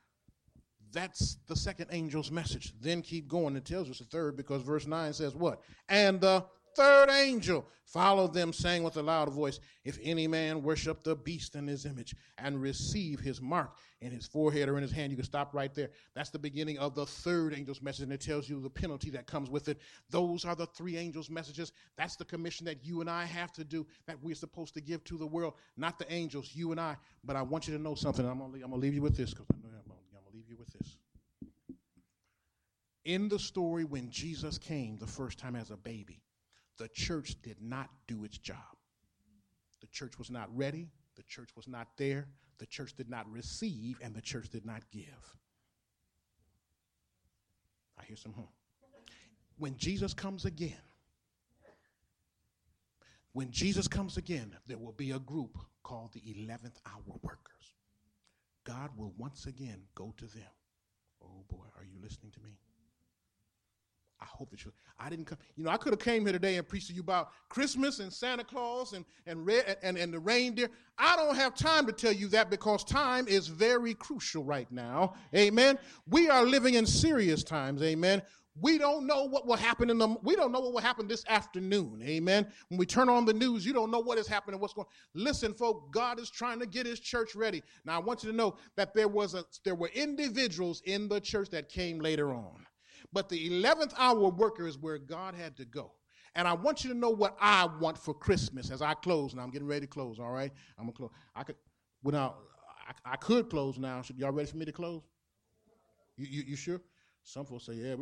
That's 0.93 1.39
the 1.47 1.55
second 1.55 1.91
angel's 1.91 2.31
message. 2.31 2.73
Then 2.81 3.03
keep 3.03 3.29
going. 3.29 3.55
It 3.55 3.65
tells 3.65 3.89
us 3.89 4.01
a 4.01 4.05
third 4.05 4.37
because 4.37 4.63
verse 4.63 4.87
9 4.87 5.13
says 5.13 5.35
what? 5.35 5.61
And 5.89 6.21
the 6.21 6.45
third 6.76 7.11
angel 7.11 7.66
followed 7.90 8.33
them, 8.33 8.52
saying 8.52 8.85
with 8.85 8.96
a 8.96 9.02
loud 9.02 9.33
voice, 9.33 9.59
If 9.85 9.98
any 10.02 10.28
man 10.28 10.62
worship 10.62 11.02
the 11.02 11.16
beast 11.16 11.56
in 11.56 11.66
his 11.66 11.87
image 11.87 12.14
and 12.38 12.62
receive 12.62 13.18
his 13.18 13.40
mark 13.40 13.76
in 14.00 14.12
his 14.12 14.26
forehead 14.26 14.68
or 14.68 14.76
in 14.76 14.83
his 14.83 14.92
hand, 14.92 15.11
you 15.11 15.16
can 15.16 15.24
stop 15.24 15.52
right 15.52 15.74
there. 15.74 15.90
That's 16.14 16.30
the 16.30 16.38
beginning 16.38 16.78
of 16.78 16.94
the 16.94 17.04
third 17.04 17.52
angel's 17.52 17.83
message, 17.83 18.04
and 18.04 18.12
it 18.12 18.20
tells 18.20 18.48
you 18.48 18.61
the 18.61 18.70
penalty 18.70 19.11
that 19.11 19.26
comes 19.26 19.50
with 19.50 19.68
it. 19.68 19.80
Those 20.09 20.44
are 20.44 20.54
the 20.54 20.66
three 20.66 20.96
angels' 20.96 21.30
messages. 21.30 21.72
That's 21.96 22.14
the 22.14 22.24
commission 22.24 22.64
that 22.66 22.85
you 22.85 23.00
and 23.00 23.11
I 23.11 23.24
have 23.24 23.52
to 23.54 23.64
do, 23.64 23.87
that 24.06 24.22
we're 24.22 24.37
supposed 24.37 24.74
to 24.74 24.80
give 24.80 25.02
to 25.04 25.18
the 25.18 25.26
world, 25.26 25.54
not 25.76 25.98
the 25.98 26.11
angels, 26.12 26.50
you 26.54 26.70
and 26.70 26.80
I. 26.80 26.96
But 27.24 27.35
I 27.35 27.42
want 27.42 27.66
you 27.66 27.76
to 27.76 27.83
know 27.83 27.96
something. 27.96 28.24
I'm 28.24 28.38
going 28.38 28.61
to 28.61 28.76
leave 28.76 28.94
you 28.94 29.02
with 29.02 29.16
this 29.16 29.30
because 29.30 29.46
I 29.50 29.56
know 29.56 29.68
I'm 29.68 29.88
going 30.12 30.24
to 30.30 30.37
leave 30.37 30.48
you 30.48 30.56
with 30.56 30.72
this. 30.78 30.96
In 33.04 33.28
the 33.28 33.38
story 33.38 33.85
when 33.85 34.11
Jesus 34.11 34.59
came 34.59 34.96
the 34.96 35.06
first 35.06 35.38
time 35.38 35.56
as 35.56 35.70
a 35.70 35.76
baby, 35.76 36.22
the 36.81 36.88
church 36.88 37.37
did 37.43 37.59
not 37.61 37.90
do 38.09 38.25
its 38.25 38.38
job. 38.38 38.57
The 39.83 39.87
church 39.88 40.19
was 40.19 40.31
not 40.31 40.49
ready, 40.57 40.88
the 41.14 41.23
church 41.25 41.51
was 41.55 41.69
not 41.69 41.88
there, 41.99 42.27
the 42.59 42.64
church 42.64 42.97
did 42.97 43.11
not 43.11 43.31
receive, 43.31 43.99
and 44.03 44.14
the 44.14 44.23
church 44.23 44.49
did 44.49 44.64
not 44.64 44.81
give. 44.90 45.37
I 47.99 48.05
hear 48.05 48.16
some, 48.16 48.33
hmm. 48.33 48.43
When 49.59 49.77
Jesus 49.77 50.14
comes 50.14 50.47
again, 50.47 50.81
when 53.33 53.51
Jesus 53.51 53.87
comes 53.87 54.16
again, 54.16 54.57
there 54.66 54.79
will 54.79 54.93
be 54.93 55.11
a 55.11 55.19
group 55.19 55.59
called 55.83 56.14
the 56.14 56.21
11th 56.21 56.79
hour 56.87 57.19
workers. 57.21 57.75
God 58.64 58.90
will 58.97 59.12
once 59.19 59.45
again 59.45 59.83
go 59.95 60.14
to 60.16 60.25
them. 60.25 60.51
Oh 61.23 61.45
boy, 61.51 61.66
are 61.77 61.85
you 61.85 61.99
listening 62.03 62.33
to 62.33 62.40
me? 62.40 62.57
I 64.22 64.26
hope 64.26 64.50
that 64.50 64.64
you. 64.64 64.72
I 64.98 65.09
didn't 65.09 65.24
come. 65.24 65.38
You 65.56 65.64
know, 65.64 65.70
I 65.70 65.78
could 65.78 65.92
have 65.92 66.00
came 66.00 66.22
here 66.24 66.33
today 66.33 66.56
and 66.56 66.68
preached 66.68 66.88
to 66.88 66.92
you 66.92 67.00
about 67.00 67.30
Christmas 67.48 68.00
and 68.00 68.12
Santa 68.12 68.44
Claus 68.44 68.92
and 68.92 69.04
and 69.26 69.46
red 69.46 69.78
and, 69.83 69.96
and 69.96 70.12
the 70.12 70.18
reindeer. 70.18 70.68
I 70.98 71.16
don't 71.16 71.37
have 71.37 71.54
time 71.54 71.87
to 71.87 71.92
tell 71.92 72.12
you 72.12 72.28
that 72.28 72.50
because 72.50 72.85
time 72.85 73.26
is 73.28 73.48
very 73.48 73.94
crucial 73.94 74.44
right 74.44 74.70
now. 74.70 75.14
Amen. 75.35 75.78
We 76.06 76.28
are 76.28 76.44
living 76.44 76.74
in 76.74 76.85
serious 76.85 77.42
times. 77.42 77.83
Amen. 77.83 78.20
We 78.61 78.76
don't 78.78 79.06
know 79.06 79.24
what 79.24 79.46
will 79.46 79.56
happen 79.56 79.88
in 79.88 79.96
the. 79.96 80.09
We 80.22 80.37
don't 80.37 80.52
know 80.52 80.61
what 80.61 80.74
will 80.74 80.80
happen 80.80 81.09
this 81.09 81.24
afternoon. 81.28 82.02
Amen. 82.04 82.46
When 82.68 82.78
we 82.78 82.85
turn 82.85 83.09
on 83.09 83.24
the 83.24 83.33
news, 83.33 83.64
you 83.64 83.72
don't 83.72 83.90
know 83.90 84.00
what 84.00 84.18
is 84.18 84.26
happening. 84.26 84.61
What's 84.61 84.74
going? 84.74 84.88
Listen, 85.14 85.54
folks. 85.54 85.88
God 85.92 86.20
is 86.20 86.28
trying 86.28 86.59
to 86.61 86.66
get 86.66 86.85
His 86.85 87.00
church 87.00 87.35
ready. 87.35 87.62
Now, 87.87 87.96
I 87.96 87.98
want 88.00 88.22
you 88.22 88.30
to 88.30 88.37
know 88.37 88.56
that 88.76 88.92
there 88.92 89.09
was 89.09 89.35
a. 89.35 89.44
There 89.64 89.76
were 89.76 89.90
individuals 89.94 90.83
in 90.85 91.09
the 91.09 91.20
church 91.20 91.48
that 91.50 91.70
came 91.70 92.00
later 92.00 92.35
on. 92.35 92.66
But 93.12 93.29
the 93.29 93.51
11th 93.51 93.92
hour 93.96 94.29
worker 94.29 94.66
is 94.66 94.79
where 94.79 94.99
God 94.99 95.35
had 95.35 95.57
to 95.57 95.64
go. 95.64 95.92
And 96.35 96.46
I 96.46 96.53
want 96.53 96.85
you 96.85 96.92
to 96.92 96.96
know 96.96 97.11
what 97.11 97.37
I 97.40 97.68
want 97.81 97.99
for 97.99 98.14
Christmas 98.14 98.70
as 98.70 98.83
I 98.83 98.94
close. 98.94 99.35
Now 99.35 99.42
I'm 99.42 99.51
getting 99.51 99.66
ready 99.66 99.83
to 99.83 99.87
close, 99.87 100.20
all 100.20 100.31
right? 100.31 100.53
I'm 100.79 100.85
going 100.85 100.92
to 100.92 100.96
close. 100.96 101.11
I 101.35 101.42
could, 101.42 101.57
without, 102.05 102.38
I 102.88 103.12
I 103.12 103.16
could 103.16 103.51
close 103.51 103.79
now. 103.79 104.03
Should 104.03 104.18
y'all 104.18 104.31
ready 104.31 104.49
for 104.49 104.57
me 104.57 104.64
to 104.64 104.73
close? 104.73 105.03
You, 106.16 106.27
you, 106.27 106.42
you 106.49 106.57
sure? 106.57 106.81
Some 107.25 107.46
folks 107.46 107.66
say, 107.66 107.75
yeah. 107.75 107.96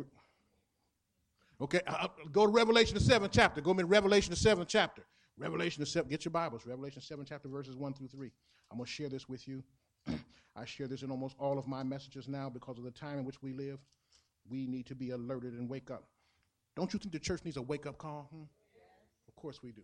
Okay, 1.61 1.81
uh, 1.87 1.91
uh, 2.01 2.07
go 2.31 2.45
to 2.45 2.51
Revelation 2.51 2.93
the 2.93 3.01
seventh 3.01 3.33
chapter. 3.33 3.61
Go 3.61 3.73
to 3.73 3.85
Revelation 3.85 4.29
the 4.29 4.35
seventh 4.35 4.69
chapter. 4.69 5.03
Revelation 5.37 5.81
the 5.81 5.85
seventh. 5.85 6.09
Get 6.09 6.25
your 6.25 6.31
Bibles. 6.31 6.65
Revelation 6.65 7.01
seven 7.01 7.25
chapter 7.27 7.49
verses 7.49 7.75
one 7.75 7.93
through 7.93 8.07
three. 8.07 8.31
I'm 8.71 8.77
gonna 8.77 8.87
share 8.87 9.09
this 9.09 9.27
with 9.27 9.47
you. 9.47 9.63
I 10.55 10.65
share 10.65 10.87
this 10.87 11.01
in 11.01 11.11
almost 11.11 11.35
all 11.39 11.57
of 11.57 11.67
my 11.67 11.83
messages 11.83 12.27
now 12.27 12.49
because 12.49 12.77
of 12.77 12.83
the 12.83 12.91
time 12.91 13.19
in 13.19 13.25
which 13.25 13.41
we 13.41 13.53
live. 13.53 13.79
We 14.49 14.67
need 14.67 14.87
to 14.87 14.95
be 14.95 15.11
alerted 15.11 15.53
and 15.53 15.69
wake 15.69 15.91
up. 15.91 16.05
Don't 16.75 16.91
you 16.93 16.99
think 16.99 17.11
the 17.11 17.19
church 17.19 17.41
needs 17.43 17.57
a 17.57 17.61
wake 17.61 17.85
up 17.85 17.97
call? 17.97 18.29
Hmm? 18.33 18.43
Of 19.27 19.35
course 19.35 19.61
we 19.61 19.71
do. 19.71 19.81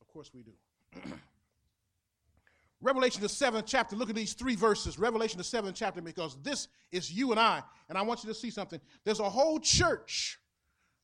Of 0.00 0.08
course 0.08 0.30
we 0.32 0.42
do. 0.42 0.52
Revelation 2.80 3.22
the 3.22 3.28
seventh 3.28 3.66
chapter. 3.66 3.96
Look 3.96 4.08
at 4.08 4.14
these 4.14 4.34
three 4.34 4.54
verses. 4.54 4.98
Revelation 4.98 5.38
the 5.38 5.44
seventh 5.44 5.76
chapter, 5.76 6.00
because 6.00 6.36
this 6.42 6.68
is 6.92 7.10
you 7.10 7.32
and 7.32 7.40
I. 7.40 7.62
And 7.88 7.98
I 7.98 8.02
want 8.02 8.22
you 8.22 8.28
to 8.28 8.34
see 8.34 8.50
something. 8.50 8.80
There's 9.04 9.20
a 9.20 9.28
whole 9.28 9.58
church 9.58 10.38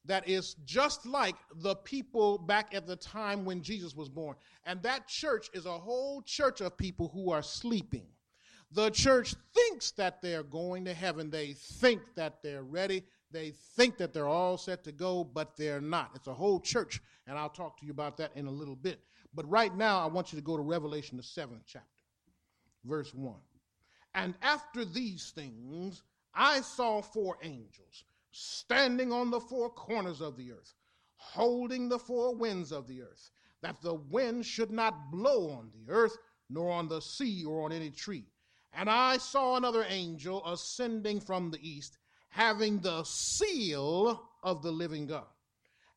that 0.04 0.28
is 0.28 0.54
just 0.64 1.06
like 1.06 1.34
the 1.56 1.74
people 1.76 2.38
back 2.38 2.74
at 2.74 2.86
the 2.86 2.96
time 2.96 3.44
when 3.44 3.62
Jesus 3.62 3.94
was 3.94 4.08
born. 4.08 4.36
And 4.64 4.82
that 4.82 5.08
church 5.08 5.48
is 5.52 5.66
a 5.66 5.78
whole 5.78 6.22
church 6.22 6.60
of 6.60 6.76
people 6.76 7.08
who 7.12 7.30
are 7.30 7.42
sleeping. 7.42 8.06
The 8.74 8.90
church 8.90 9.36
thinks 9.54 9.92
that 9.92 10.20
they're 10.20 10.42
going 10.42 10.84
to 10.86 10.94
heaven. 10.94 11.30
They 11.30 11.52
think 11.52 12.02
that 12.16 12.42
they're 12.42 12.64
ready. 12.64 13.04
They 13.30 13.52
think 13.76 13.98
that 13.98 14.12
they're 14.12 14.26
all 14.26 14.58
set 14.58 14.82
to 14.84 14.92
go, 14.92 15.22
but 15.22 15.56
they're 15.56 15.80
not. 15.80 16.10
It's 16.16 16.26
a 16.26 16.34
whole 16.34 16.58
church, 16.58 17.00
and 17.28 17.38
I'll 17.38 17.48
talk 17.48 17.78
to 17.78 17.86
you 17.86 17.92
about 17.92 18.16
that 18.16 18.32
in 18.34 18.46
a 18.46 18.50
little 18.50 18.74
bit. 18.74 18.98
But 19.32 19.48
right 19.48 19.74
now, 19.76 20.00
I 20.00 20.06
want 20.06 20.32
you 20.32 20.38
to 20.40 20.44
go 20.44 20.56
to 20.56 20.62
Revelation, 20.62 21.16
the 21.16 21.22
seventh 21.22 21.62
chapter, 21.66 22.02
verse 22.84 23.14
1. 23.14 23.34
And 24.16 24.34
after 24.42 24.84
these 24.84 25.30
things, 25.30 26.02
I 26.34 26.60
saw 26.60 27.00
four 27.00 27.38
angels 27.42 28.04
standing 28.32 29.12
on 29.12 29.30
the 29.30 29.40
four 29.40 29.70
corners 29.70 30.20
of 30.20 30.36
the 30.36 30.50
earth, 30.50 30.74
holding 31.14 31.88
the 31.88 31.98
four 31.98 32.34
winds 32.34 32.72
of 32.72 32.88
the 32.88 33.02
earth, 33.02 33.30
that 33.62 33.80
the 33.82 33.94
wind 33.94 34.44
should 34.44 34.72
not 34.72 35.12
blow 35.12 35.50
on 35.50 35.70
the 35.72 35.92
earth, 35.92 36.16
nor 36.50 36.72
on 36.72 36.88
the 36.88 37.00
sea, 37.00 37.44
or 37.44 37.64
on 37.64 37.70
any 37.70 37.90
tree. 37.90 38.26
And 38.76 38.90
I 38.90 39.18
saw 39.18 39.56
another 39.56 39.84
angel 39.88 40.44
ascending 40.46 41.20
from 41.20 41.50
the 41.50 41.68
east, 41.68 41.98
having 42.28 42.80
the 42.80 43.04
seal 43.04 44.28
of 44.42 44.62
the 44.62 44.72
living 44.72 45.06
God. 45.06 45.26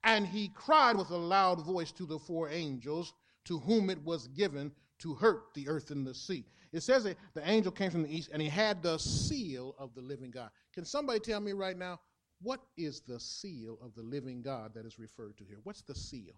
And 0.04 0.26
he 0.26 0.50
cried 0.50 0.96
with 0.96 1.10
a 1.10 1.18
loud 1.18 1.66
voice 1.66 1.92
to 1.94 2.06
the 2.06 2.20
four 2.20 2.50
angels 2.50 3.14
to 3.46 3.60
whom 3.60 3.90
it 3.90 4.04
was 4.04 4.28
given 4.28 4.72
to 5.00 5.16
hurt 5.16 5.54
the 5.54 5.68
earth 5.68 5.92
and 5.92 6.06
the 6.06 6.14
sea. 6.14 6.46
It 6.72 6.84
says 6.84 7.04
that 7.06 7.18
the 7.34 7.50
angel 7.50 7.72
came 7.72 7.92
from 7.92 8.04
the 8.04 8.16
east 8.16 8.30
and 8.32 8.42
he 8.42 8.50
had 8.50 8.84
the 8.84 8.98
seal 8.98 9.76
of 9.80 9.94
the 9.96 10.02
living 10.02 10.32
God. 10.32 10.50
Can 10.74 10.86
somebody 10.86 11.20
tell 11.20 11.40
me 11.40 11.54
right 11.54 11.78
now, 11.78 12.00
what 12.42 12.62
is 12.78 13.02
the 13.02 13.20
seal 13.20 13.80
of 13.82 13.96
the 13.96 14.04
living 14.04 14.42
God 14.42 14.74
that 14.76 14.86
is 14.86 15.00
referred 15.00 15.38
to 15.38 15.44
here? 15.44 15.58
What's 15.64 15.82
the 15.82 15.96
seal? 15.96 16.34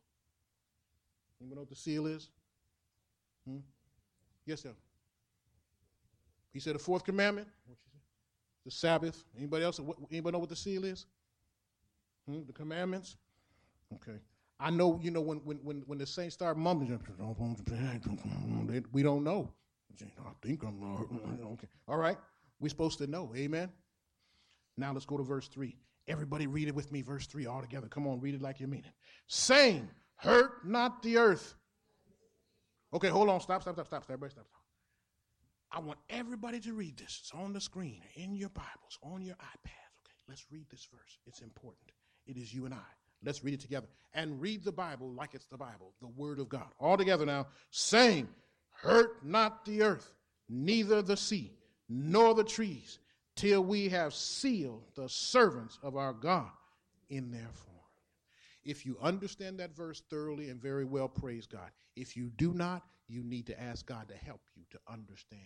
Anyone 1.41 1.55
know 1.55 1.61
what 1.61 1.69
the 1.69 1.75
seal 1.75 2.07
is? 2.07 2.29
Hmm? 3.47 3.57
Yes, 4.45 4.61
sir. 4.61 4.73
He 6.53 6.59
said 6.59 6.75
the 6.75 6.79
fourth 6.79 7.03
commandment. 7.03 7.47
The 8.65 8.71
Sabbath. 8.71 9.23
Anybody 9.37 9.63
else? 9.63 9.79
Anybody 10.11 10.33
know 10.33 10.39
what 10.39 10.49
the 10.49 10.55
seal 10.55 10.83
is? 10.83 11.05
Hmm? 12.27 12.41
The 12.45 12.53
commandments. 12.53 13.17
Okay. 13.95 14.19
I 14.59 14.69
know, 14.69 14.99
you 15.01 15.09
know, 15.09 15.21
when 15.21 15.37
when 15.39 15.57
when, 15.63 15.83
when 15.87 15.97
the 15.97 16.05
saints 16.05 16.35
start 16.35 16.57
mumbling, 16.57 16.99
we 18.91 19.03
don't 19.03 19.23
know. 19.23 19.51
I 19.91 20.31
think 20.41 20.63
I'm 20.63 20.83
okay. 21.53 21.67
All 21.87 21.97
right, 21.97 22.17
we're 22.59 22.69
supposed 22.69 22.97
to 22.99 23.07
know. 23.07 23.31
Amen. 23.35 23.71
Now 24.77 24.91
let's 24.93 25.05
go 25.05 25.17
to 25.17 25.23
verse 25.23 25.47
three. 25.47 25.77
Everybody 26.07 26.47
read 26.47 26.67
it 26.67 26.75
with 26.75 26.91
me, 26.91 27.01
verse 27.01 27.25
three 27.25 27.45
all 27.45 27.61
together. 27.61 27.87
Come 27.87 28.05
on, 28.07 28.19
read 28.19 28.35
it 28.35 28.41
like 28.41 28.59
you 28.59 28.67
mean 28.67 28.83
it. 28.85 28.91
Saying, 29.27 29.89
"Hurt 30.15 30.65
not 30.65 31.01
the 31.03 31.17
earth." 31.17 31.55
Okay, 32.93 33.07
hold 33.07 33.29
on. 33.29 33.39
Stop. 33.39 33.61
Stop. 33.61 33.75
Stop. 33.75 33.87
Stop. 33.87 34.03
Everybody, 34.09 34.31
stop. 34.31 34.45
I 35.71 35.79
want 35.79 35.99
everybody 36.09 36.59
to 36.61 36.73
read 36.73 36.97
this. 36.97 37.19
It's 37.21 37.31
on 37.33 37.53
the 37.53 37.61
screen, 37.61 38.01
in 38.15 38.35
your 38.35 38.49
Bibles, 38.49 38.97
on 39.03 39.21
your 39.21 39.35
iPads. 39.35 39.99
Okay, 39.99 40.15
let's 40.27 40.45
read 40.51 40.65
this 40.69 40.87
verse. 40.91 41.19
It's 41.27 41.41
important. 41.41 41.91
It 42.25 42.37
is 42.37 42.53
you 42.53 42.65
and 42.65 42.73
I. 42.73 42.87
Let's 43.23 43.43
read 43.43 43.53
it 43.53 43.59
together 43.59 43.87
and 44.13 44.39
read 44.41 44.63
the 44.63 44.71
Bible 44.71 45.11
like 45.11 45.35
it's 45.35 45.47
the 45.47 45.57
Bible, 45.57 45.93
the 46.01 46.07
Word 46.07 46.39
of 46.39 46.49
God. 46.49 46.67
All 46.79 46.97
together 46.97 47.25
now, 47.25 47.47
saying, 47.69 48.27
Hurt 48.71 49.25
not 49.25 49.65
the 49.65 49.81
earth, 49.81 50.13
neither 50.47 51.01
the 51.01 51.17
sea, 51.17 51.53
nor 51.89 52.33
the 52.33 52.43
trees, 52.43 52.99
till 53.35 53.61
we 53.63 53.89
have 53.89 54.13
sealed 54.13 54.83
the 54.95 55.09
servants 55.09 55.77
of 55.83 55.97
our 55.97 56.13
God 56.13 56.49
in 57.09 57.29
their 57.29 57.49
form. 57.53 57.75
If 58.63 58.85
you 58.85 58.97
understand 59.01 59.59
that 59.59 59.75
verse 59.75 60.01
thoroughly 60.09 60.49
and 60.49 60.61
very 60.61 60.85
well, 60.85 61.07
praise 61.07 61.45
God. 61.45 61.71
If 61.95 62.15
you 62.15 62.31
do 62.37 62.53
not, 62.53 62.83
you 63.09 63.23
need 63.23 63.47
to 63.47 63.59
ask 63.59 63.85
God 63.85 64.07
to 64.07 64.15
help 64.15 64.41
you 64.55 64.63
to 64.71 64.79
understand 64.87 65.41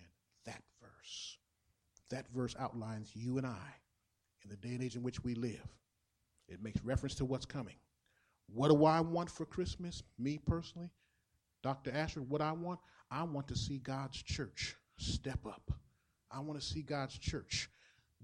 that 0.46 0.62
verse. 0.82 1.38
That 2.10 2.26
verse 2.36 2.56
outlines 2.60 3.12
you 3.16 3.38
and 3.38 3.48
I 3.48 3.76
in 4.44 4.50
the 4.50 4.58
day 4.58 4.74
and 4.74 4.84
age 4.84 4.96
in 4.96 5.04
which 5.04 5.24
we 5.24 5.34
live. 5.34 5.66
It 6.48 6.62
makes 6.62 6.84
reference 6.84 7.16
to 7.16 7.26
what's 7.26 7.46
coming. 7.46 7.76
What 8.48 8.70
do 8.70 8.86
I 8.86 9.00
want 9.00 9.32
for 9.32 9.46
Christmas? 9.46 10.04
Me 10.20 10.38
personally, 10.38 10.90
Dr. 11.64 11.92
Ashford, 11.92 12.30
what 12.30 12.42
I 12.42 12.52
want? 12.52 12.80
I 13.10 13.24
want 13.24 13.48
to 13.48 13.56
see 13.56 13.78
God's 13.78 14.22
church 14.22 14.76
step 14.98 15.46
up. 15.46 15.72
I 16.30 16.40
want 16.40 16.60
to 16.60 16.66
see 16.66 16.82
God's 16.82 17.18
church 17.18 17.70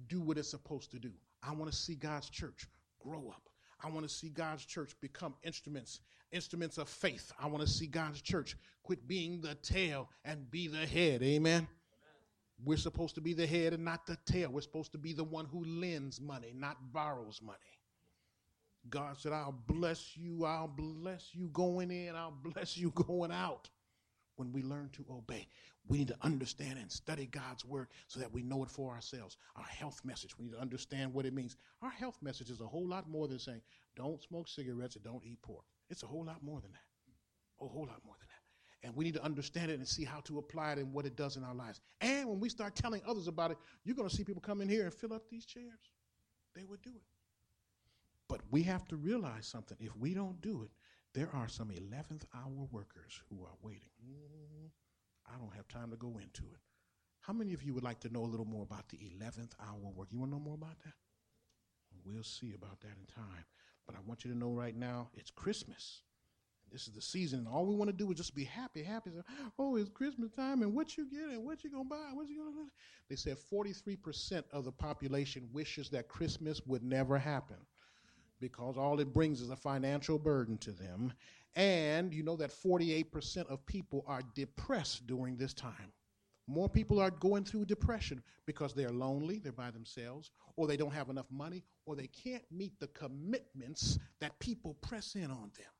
do 0.08 0.19
what 0.19 0.38
it's 0.38 0.49
supposed 0.49 0.91
to 0.91 0.99
do. 0.99 1.12
I 1.41 1.54
want 1.54 1.71
to 1.71 1.78
see 1.78 1.95
God's 1.95 2.30
church 2.30 2.67
grow 2.99 3.30
up. 3.30 3.49
I 3.82 3.89
want 3.89 4.08
to 4.08 4.13
see 4.13 4.30
God's 4.30 4.65
church 4.65 4.93
become 4.99 5.36
instruments, 5.43 6.02
instruments 6.31 6.77
of 6.77 6.89
faith. 6.89 7.31
I 7.39 7.47
want 7.47 7.65
to 7.65 7.69
see 7.69 7.87
God's 7.87 8.21
church 8.21 8.55
quit 8.83 9.07
being 9.07 9.41
the 9.41 9.55
tail 9.55 10.09
and 10.25 10.49
be 10.49 10.67
the 10.67 10.85
head. 10.85 11.21
Amen. 11.23 11.67
We're 12.63 12.77
supposed 12.77 13.15
to 13.15 13.21
be 13.21 13.33
the 13.33 13.47
head 13.47 13.73
and 13.73 13.85
not 13.85 14.05
the 14.05 14.17
tail. 14.25 14.49
We're 14.51 14.61
supposed 14.61 14.91
to 14.91 14.97
be 14.97 15.13
the 15.13 15.23
one 15.23 15.45
who 15.45 15.63
lends 15.63 16.19
money, 16.19 16.53
not 16.53 16.91
borrows 16.91 17.41
money. 17.41 17.57
God 18.89 19.17
said, 19.17 19.33
I'll 19.33 19.57
bless 19.67 20.17
you, 20.17 20.45
I'll 20.45 20.67
bless 20.67 21.29
you 21.33 21.49
going 21.49 21.91
in, 21.91 22.15
I'll 22.15 22.37
bless 22.43 22.77
you 22.77 22.91
going 22.95 23.31
out. 23.31 23.69
When 24.35 24.53
we 24.53 24.63
learn 24.63 24.89
to 24.93 25.05
obey, 25.11 25.49
we 25.89 25.97
need 25.97 26.07
to 26.07 26.17
understand 26.21 26.79
and 26.79 26.89
study 26.89 27.25
God's 27.25 27.65
word 27.65 27.87
so 28.07 28.21
that 28.21 28.31
we 28.31 28.41
know 28.41 28.63
it 28.63 28.69
for 28.69 28.93
ourselves. 28.93 29.35
Our 29.57 29.65
health 29.65 29.99
message, 30.05 30.37
we 30.37 30.45
need 30.45 30.53
to 30.53 30.61
understand 30.61 31.13
what 31.13 31.25
it 31.25 31.33
means. 31.33 31.57
Our 31.81 31.89
health 31.89 32.17
message 32.21 32.49
is 32.49 32.61
a 32.61 32.65
whole 32.65 32.87
lot 32.87 33.09
more 33.09 33.27
than 33.27 33.37
saying, 33.37 33.61
don't 33.97 34.21
smoke 34.23 34.47
cigarettes 34.47 34.95
and 34.95 35.03
don't 35.03 35.25
eat 35.25 35.41
pork. 35.41 35.65
It's 35.89 36.04
a 36.04 36.08
whole 36.08 36.25
lot 36.25 36.43
more 36.43 36.62
than 36.62 36.71
that. 36.71 37.65
A 37.65 37.67
whole 37.67 37.86
lot 37.86 38.02
more 38.06 38.15
than 38.19 38.28
that. 38.28 38.88
And 38.88 38.95
we 38.95 39.04
need 39.04 39.15
to 39.15 39.23
understand 39.23 39.71
it 39.71 39.80
and 39.80 39.88
see 39.88 40.06
how 40.06 40.21
to 40.21 40.38
apply 40.38 40.73
it 40.73 40.78
and 40.78 40.93
what 40.93 41.06
it 41.06 41.15
does 41.15 41.36
in 41.36 41.43
our 41.43 41.54
lives. 41.54 41.82
And 41.99 42.30
when 42.30 42.39
we 42.39 42.47
start 42.47 42.75
telling 42.75 43.02
others 43.06 43.28
about 43.28 43.52
it, 43.52 43.58
you're 43.84 43.95
going 43.95 44.08
to 44.08 44.15
see 44.15 44.23
people 44.23 44.41
come 44.41 44.62
in 44.62 44.69
here 44.69 44.86
and 44.86 44.93
fill 44.93 45.13
up 45.13 45.30
these 45.30 45.45
chairs. 45.45 45.91
They 46.56 46.63
would 46.63 46.82
do 46.82 46.91
it. 46.91 47.04
But 48.30 48.41
we 48.52 48.63
have 48.63 48.88
to 48.89 48.95
realize 48.95 49.47
something. 49.47 49.78
If 49.80 49.95
we 49.97 50.13
don't 50.13 50.39
do 50.41 50.63
it, 50.63 50.69
there 51.13 51.30
are 51.34 51.47
some 51.47 51.69
11th 51.69 52.23
hour 52.36 52.67
workers 52.71 53.21
who 53.30 53.43
are 53.43 53.58
waiting. 53.62 53.89
Mm, 54.06 54.69
I 55.28 55.38
don't 55.39 55.54
have 55.56 55.67
time 55.67 55.89
to 55.89 55.97
go 55.97 56.19
into 56.21 56.43
it. 56.43 56.62
How 57.21 57.34
many 57.34 57.54
of 57.54 57.63
you 57.63 57.73
would 57.73 57.84
like 57.84 57.99
to 58.02 58.13
know 58.13 58.23
a 58.23 58.30
little 58.30 58.45
more 58.45 58.63
about 58.63 58.88
the 58.89 58.97
11th 58.97 59.52
hour 59.60 59.91
work? 59.95 60.08
You 60.12 60.19
want 60.19 60.32
to 60.32 60.38
know 60.38 60.43
more 60.43 60.56
about 60.56 60.80
that? 60.86 60.93
We'll 62.06 62.23
see 62.23 62.54
about 62.54 62.80
that 62.82 62.95
in 62.97 63.06
time. 63.13 63.45
But 63.89 63.97
I 63.97 64.02
want 64.06 64.23
you 64.23 64.32
to 64.32 64.38
know 64.38 64.52
right 64.52 64.78
now 64.78 65.10
it's 65.15 65.32
Christmas. 65.32 66.02
This 66.71 66.88
is 66.88 66.93
the 66.93 67.02
season, 67.02 67.39
and 67.39 67.47
all 67.47 67.65
we 67.65 67.73
want 67.73 67.89
to 67.89 67.97
do 67.97 68.12
is 68.12 68.17
just 68.17 68.36
be 68.36 68.43
happy, 68.43 68.84
happy. 68.84 69.10
Oh, 69.58 69.78
it's 69.78 69.89
Christmas 69.89 70.30
time, 70.30 70.62
and 70.62 70.75
what 70.75 70.95
you 70.95 71.10
getting? 71.10 71.43
What 71.43 71.63
you 71.63 71.71
gonna 71.71 71.86
buy? 71.86 72.12
What 72.13 72.30
you 72.30 72.38
gonna? 72.38 72.67
They 73.10 73.15
said 73.15 73.38
43% 73.52 74.43
of 74.52 74.63
the 74.63 74.71
population 74.71 75.49
wishes 75.52 75.89
that 75.89 76.08
Christmas 76.08 76.62
would 76.67 76.84
never 76.84 77.17
happen 77.17 77.56
because 78.39 78.78
all 78.78 78.99
it 78.99 79.12
brings 79.12 79.41
is 79.41 79.49
a 79.49 79.56
financial 79.56 80.19
burden 80.19 80.60
to 80.60 80.71
them. 80.71 81.12
And 81.56 82.13
you 82.13 82.21
know 82.21 82.36
that 82.36 82.52
48% 82.52 83.47
of 83.47 83.65
people 83.65 84.04
are 84.06 84.21
depressed 84.36 85.08
during 85.08 85.36
this 85.36 85.56
time. 85.56 85.91
More 86.49 86.67
people 86.67 86.99
are 86.99 87.12
going 87.12 87.43
through 87.43 87.65
depression 87.65 88.23
because 88.47 88.73
they're 88.73 88.89
lonely, 88.89 89.38
they're 89.38 89.51
by 89.51 89.69
themselves, 89.69 90.31
or 90.55 90.65
they 90.65 90.77
don't 90.77 90.93
have 90.93 91.09
enough 91.09 91.27
money, 91.29 91.63
or 91.85 91.95
they 91.95 92.07
can't 92.07 92.41
meet 92.49 92.79
the 92.79 92.88
commitments 92.88 93.99
that 94.19 94.38
people 94.39 94.73
press 94.81 95.13
in 95.13 95.29
on 95.29 95.51
them. 95.55 95.71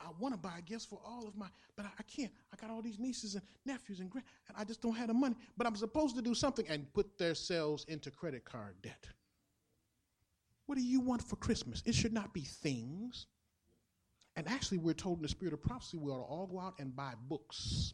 I 0.00 0.06
want 0.18 0.32
to 0.32 0.38
buy 0.38 0.62
gifts 0.64 0.86
for 0.86 0.98
all 1.04 1.28
of 1.28 1.36
my, 1.36 1.46
but 1.76 1.84
I, 1.84 1.90
I, 1.98 2.02
can't. 2.04 2.32
I 2.50 2.56
got 2.56 2.70
all 2.70 2.80
these 2.80 2.98
nieces 2.98 3.34
and 3.34 3.44
nephews 3.66 4.00
and 4.00 4.08
grand, 4.08 4.24
and 4.48 4.56
I 4.56 4.64
just 4.64 4.80
don't 4.80 4.96
have 4.96 5.08
the 5.08 5.14
money. 5.14 5.36
But 5.58 5.66
I'm 5.66 5.76
supposed 5.76 6.16
to 6.16 6.22
do 6.22 6.34
something 6.34 6.66
and 6.70 6.90
put 6.94 7.18
themselves 7.18 7.84
into 7.86 8.10
credit 8.10 8.46
card 8.46 8.76
debt. 8.82 9.06
What 10.64 10.78
do 10.78 10.82
you 10.82 11.00
want 11.00 11.22
for 11.22 11.36
Christmas? 11.36 11.82
It 11.84 11.94
should 11.94 12.14
not 12.14 12.32
be 12.32 12.40
things. 12.40 13.26
And 14.36 14.48
actually, 14.48 14.78
we're 14.78 14.94
told 14.94 15.18
in 15.18 15.22
the 15.22 15.28
spirit 15.28 15.52
of 15.52 15.60
prophecy 15.60 15.98
we 15.98 16.10
ought 16.10 16.16
to 16.16 16.22
all 16.22 16.46
go 16.46 16.60
out 16.60 16.76
and 16.78 16.96
buy 16.96 17.12
books. 17.28 17.92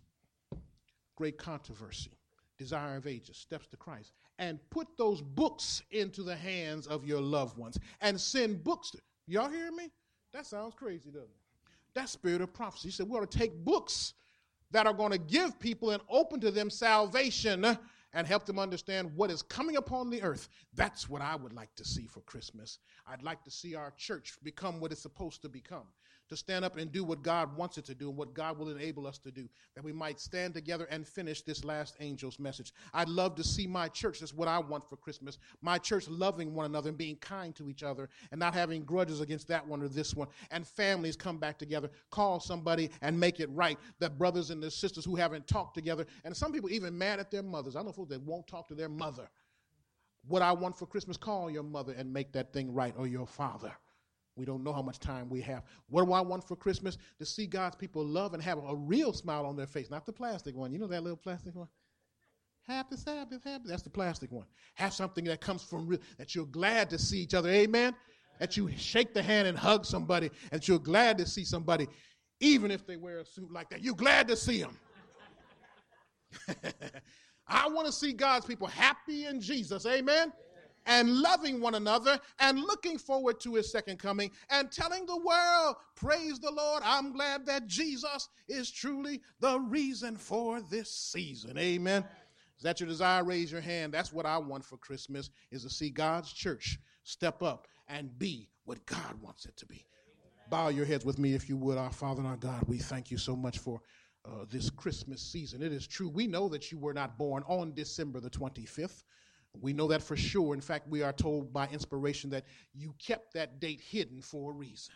Great 1.19 1.37
controversy. 1.37 2.13
Desire 2.59 2.97
of 2.97 3.09
Ages, 3.09 3.37
Steps 3.37 3.67
to 3.69 3.77
Christ, 3.77 4.13
and 4.39 4.61
put 4.71 4.87
those 4.97 5.21
books 5.21 5.83
into 5.91 6.23
the 6.23 6.37
hands 6.37 6.87
of 6.87 7.05
your 7.05 7.21
loved 7.21 7.59
ones 7.59 7.77
and 8.01 8.21
send 8.21 8.63
books. 8.63 8.93
To, 8.93 8.99
y'all 9.27 9.51
hear 9.51 9.73
me? 9.73 9.91
That 10.33 10.47
sounds 10.47 10.75
crazy, 10.77 11.11
doesn't 11.11 11.29
it? 11.29 11.73
That 11.95 12.09
spirit 12.09 12.41
of 12.41 12.53
prophecy. 12.53 12.89
He 12.89 12.93
said, 12.93 13.09
we 13.09 13.19
ought 13.19 13.29
to 13.29 13.39
take 13.39 13.65
books 13.65 14.15
that 14.71 14.87
are 14.87 14.93
going 14.93 15.11
to 15.11 15.19
give 15.19 15.59
people 15.59 15.91
and 15.91 16.01
open 16.09 16.39
to 16.39 16.53
them 16.53 16.71
salvation 16.71 17.65
and 18.13 18.27
help 18.27 18.47
them 18.47 18.61
understand 18.61 19.11
what 19.17 19.33
is 19.33 19.43
coming 19.43 19.77
upon 19.77 20.11
the 20.11 20.23
earth. 20.23 20.49
That's 20.75 21.09
what 21.09 21.21
I 21.21 21.35
would 21.35 21.53
like 21.53 21.75
to 21.77 21.85
see 21.85 22.07
for 22.07 22.21
Christmas. 22.21 22.79
I'd 23.09 23.25
like 23.25 23.43
to 23.43 23.51
see 23.51 23.75
our 23.75 23.93
church 23.97 24.35
become 24.45 24.79
what 24.79 24.93
it's 24.93 25.03
supposed 25.03 25.43
to 25.43 25.49
become 25.49 25.87
to 26.29 26.37
stand 26.37 26.65
up 26.65 26.77
and 26.77 26.93
do 26.93 27.05
what 27.05 27.23
God 27.23 27.57
wants 27.57 27.79
it 27.79 27.85
to 27.87 27.95
do 27.95 28.09
and 28.09 28.17
what 28.17 28.35
God 28.35 28.59
will 28.59 28.69
enable 28.69 29.07
us 29.07 29.19
to 29.19 29.31
do, 29.31 29.49
that 29.75 29.85
we 29.85 29.93
might 29.93 30.21
stand 30.21 30.55
together 30.55 30.87
and 30.91 31.07
finish 31.07 31.43
this 31.43 31.65
last 31.65 31.97
angel's 32.01 32.39
message. 32.39 32.73
I'd 32.93 33.09
love 33.09 33.35
to 33.37 33.45
see 33.45 33.67
my 33.67 33.89
church. 33.89 34.21
That's 34.21 34.35
what 34.35 34.49
I 34.49 34.59
want 34.59 34.89
for 34.89 34.97
Christmas. 34.97 35.39
My 35.63 35.79
church 35.79 36.09
loving 36.09 36.55
one 36.55 36.67
another 36.67 36.91
and 36.91 36.99
being 36.99 37.17
kind 37.17 37.55
to 37.57 37.69
each 37.71 37.83
other 37.83 38.09
and 38.31 38.39
not 38.39 38.55
having 38.55 38.85
grudges 38.85 39.21
against 39.21 39.49
that 39.49 39.67
one 39.67 39.83
or 39.83 39.89
this 39.89 40.15
one. 40.15 40.29
And 40.51 40.67
families 40.67 41.17
come 41.17 41.39
back 41.39 41.59
together, 41.59 41.91
call 42.11 42.41
somebody 42.41 42.91
and 43.01 43.19
make 43.19 43.41
it 43.41 43.51
right. 43.51 43.79
That 43.99 44.19
brothers 44.19 44.51
and 44.51 44.63
the 44.63 44.71
sisters 44.71 45.05
who 45.05 45.17
haven't 45.17 45.47
talked 45.47 45.75
together, 45.75 46.07
and 46.25 46.37
some 46.37 46.53
people 46.53 46.71
even 46.71 46.97
mad 46.97 47.21
at 47.21 47.31
their 47.31 47.43
mothers. 47.43 47.77
I 47.77 47.83
know 47.83 47.93
folks 47.93 48.11
that 48.11 48.23
won't 48.23 48.47
talk 48.47 48.69
to 48.69 48.75
their 48.75 48.89
mother. 48.89 49.29
What 50.27 50.43
I 50.43 50.53
want 50.53 50.77
for 50.77 50.87
Christmas, 50.87 51.17
call 51.17 51.51
your 51.51 51.63
mother 51.63 51.95
and 51.97 52.13
make 52.13 52.33
that 52.33 52.53
thing 52.53 52.75
right 52.75 52.95
or 52.99 53.07
your 53.07 53.27
father. 53.27 53.73
We 54.39 54.45
don't 54.45 54.63
know 54.63 54.73
how 54.73 54.83
much 54.83 55.01
time 55.01 55.29
we 55.29 55.41
have. 55.43 55.65
What 55.89 56.07
do 56.07 56.13
I 56.13 56.21
want 56.21 56.47
for 56.47 56.55
Christmas? 56.55 56.97
To 57.19 57.27
see 57.27 57.47
God's 57.47 57.75
people 57.77 58.05
love 58.05 58.35
and 58.35 58.43
have 58.43 58.59
a 58.59 58.75
real 58.75 59.13
smile 59.13 59.45
on 59.45 59.57
their 59.57 59.67
face, 59.67 59.91
not 59.91 60.07
the 60.07 60.13
plastic 60.13 60.55
one. 60.57 60.73
You 60.73 60.79
know 60.79 60.87
that 60.87 61.03
little 61.03 61.17
plastic 61.17 61.55
one? 61.55 61.67
Happy 62.67 62.97
Sabbath, 62.97 63.43
happy. 63.43 63.65
That's 63.67 63.83
the 63.83 63.91
plastic 63.91 64.31
one. 64.31 64.47
Have 64.75 64.93
something 64.93 65.25
that 65.25 65.41
comes 65.41 65.63
from 65.65 65.87
real, 65.87 65.99
that 66.19 66.35
you're 66.35 66.47
glad 66.47 66.89
to 66.91 66.99
see 66.99 67.19
each 67.19 67.35
other. 67.35 67.49
Amen. 67.49 67.95
That 68.39 68.57
you 68.57 68.71
shake 68.77 69.13
the 69.13 69.23
hand 69.23 69.49
and 69.49 69.59
hug 69.59 69.85
somebody, 69.85 70.31
and 70.53 70.67
you're 70.67 70.79
glad 70.79 71.19
to 71.19 71.27
see 71.27 71.45
somebody, 71.45 71.89
even 72.39 72.71
if 72.71 72.87
they 72.87 72.97
wear 72.97 73.19
a 73.19 73.25
suit 73.25 73.51
like 73.51 73.69
that. 73.71 73.83
You're 73.83 73.95
glad 73.95 74.29
to 74.29 74.37
see 74.37 74.63
them. 74.63 74.79
I 77.49 77.69
want 77.69 77.87
to 77.87 77.93
see 77.93 78.13
God's 78.13 78.47
people 78.47 78.69
happy 78.69 79.27
in 79.27 79.41
Jesus. 79.41 79.85
Amen 79.85 80.33
and 80.89 81.21
loving 81.21 81.61
one 81.61 81.77
another 81.77 82.19
and 82.41 82.59
looking 82.59 82.99
forward 82.99 83.39
to 83.41 83.55
his 83.55 83.71
second 83.71 83.99
coming 83.99 84.31
and 84.51 84.73
telling 84.73 85.07
the 85.07 85.19
world, 85.19 85.77
Praise 85.95 86.41
the 86.41 86.51
Lord, 86.51 86.83
I'm 86.85 87.13
glad 87.13 87.47
that 87.47 87.69
Jesus 87.69 88.29
is 88.49 88.71
truly 88.71 89.21
the 89.39 89.61
reason 89.61 90.17
for 90.17 90.61
this 90.61 90.91
season. 90.91 91.57
Amen. 91.59 92.05
Is 92.57 92.65
that 92.65 92.81
your 92.81 92.89
desire? 92.89 93.23
Raise 93.23 93.53
your 93.53 93.61
hand. 93.61 93.93
That's 93.93 94.13
what 94.13 94.27
I 94.27 94.39
want 94.39 94.65
for 94.65 94.77
Christmas 94.79 95.31
is 95.53 95.63
to 95.63 95.71
see 95.71 95.91
God's 95.91 96.33
church 96.33 96.79
step 97.05 97.43
up 97.43 97.69
and 97.89 98.19
be 98.19 98.49
what 98.65 98.85
God 98.87 99.15
wants 99.23 99.47
it 99.47 99.57
to 99.59 99.67
be. 99.67 99.85
Bow 100.51 100.69
your 100.69 100.87
heads 100.87 101.05
with 101.05 101.19
me 101.19 101.35
if 101.35 101.49
you 101.49 101.57
would. 101.57 101.79
Our 101.79 101.93
Father 101.93 102.21
and 102.21 102.29
our 102.29 102.37
God, 102.37 102.65
we 102.67 102.79
thank 102.79 103.11
you 103.11 103.19
so 103.19 103.37
much 103.37 103.59
for 103.59 103.81
uh, 104.25 104.45
this 104.51 104.71
Christmas 104.71 105.23
season. 105.23 105.63
It 105.63 105.73
is 105.73 105.87
true. 105.87 106.09
We 106.09 106.27
know 106.27 106.49
that 106.49 106.73
you 106.73 106.79
were 106.79 106.95
not 106.95 107.19
born 107.19 107.45
on 107.47 107.75
December 107.75 108.21
the 108.21 108.31
25th. 108.31 109.03
We 109.61 109.73
know 109.73 109.89
that 109.89 110.03
for 110.03 110.17
sure. 110.17 110.55
In 110.55 110.61
fact, 110.61 110.89
we 110.89 111.03
are 111.03 111.13
told 111.13 111.53
by 111.53 111.69
inspiration 111.69 112.31
that 112.31 112.45
you 112.75 112.95
kept 112.99 113.35
that 113.35 113.61
date 113.61 113.81
hidden 113.81 114.23
for 114.23 114.53
a 114.53 114.55
reason. 114.55 114.95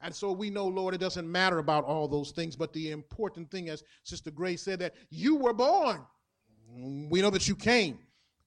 And 0.00 0.14
so 0.14 0.32
we 0.32 0.50
know, 0.50 0.66
Lord, 0.66 0.94
it 0.94 1.00
doesn't 1.00 1.30
matter 1.30 1.58
about 1.58 1.84
all 1.84 2.08
those 2.08 2.32
things, 2.32 2.56
but 2.56 2.72
the 2.72 2.90
important 2.90 3.50
thing, 3.50 3.68
as 3.68 3.84
Sister 4.02 4.30
Grace 4.30 4.62
said, 4.62 4.80
that 4.80 4.94
you 5.10 5.36
were 5.36 5.52
born. 5.52 6.02
We 6.74 7.20
know 7.20 7.30
that 7.30 7.46
you 7.46 7.54
came 7.54 7.98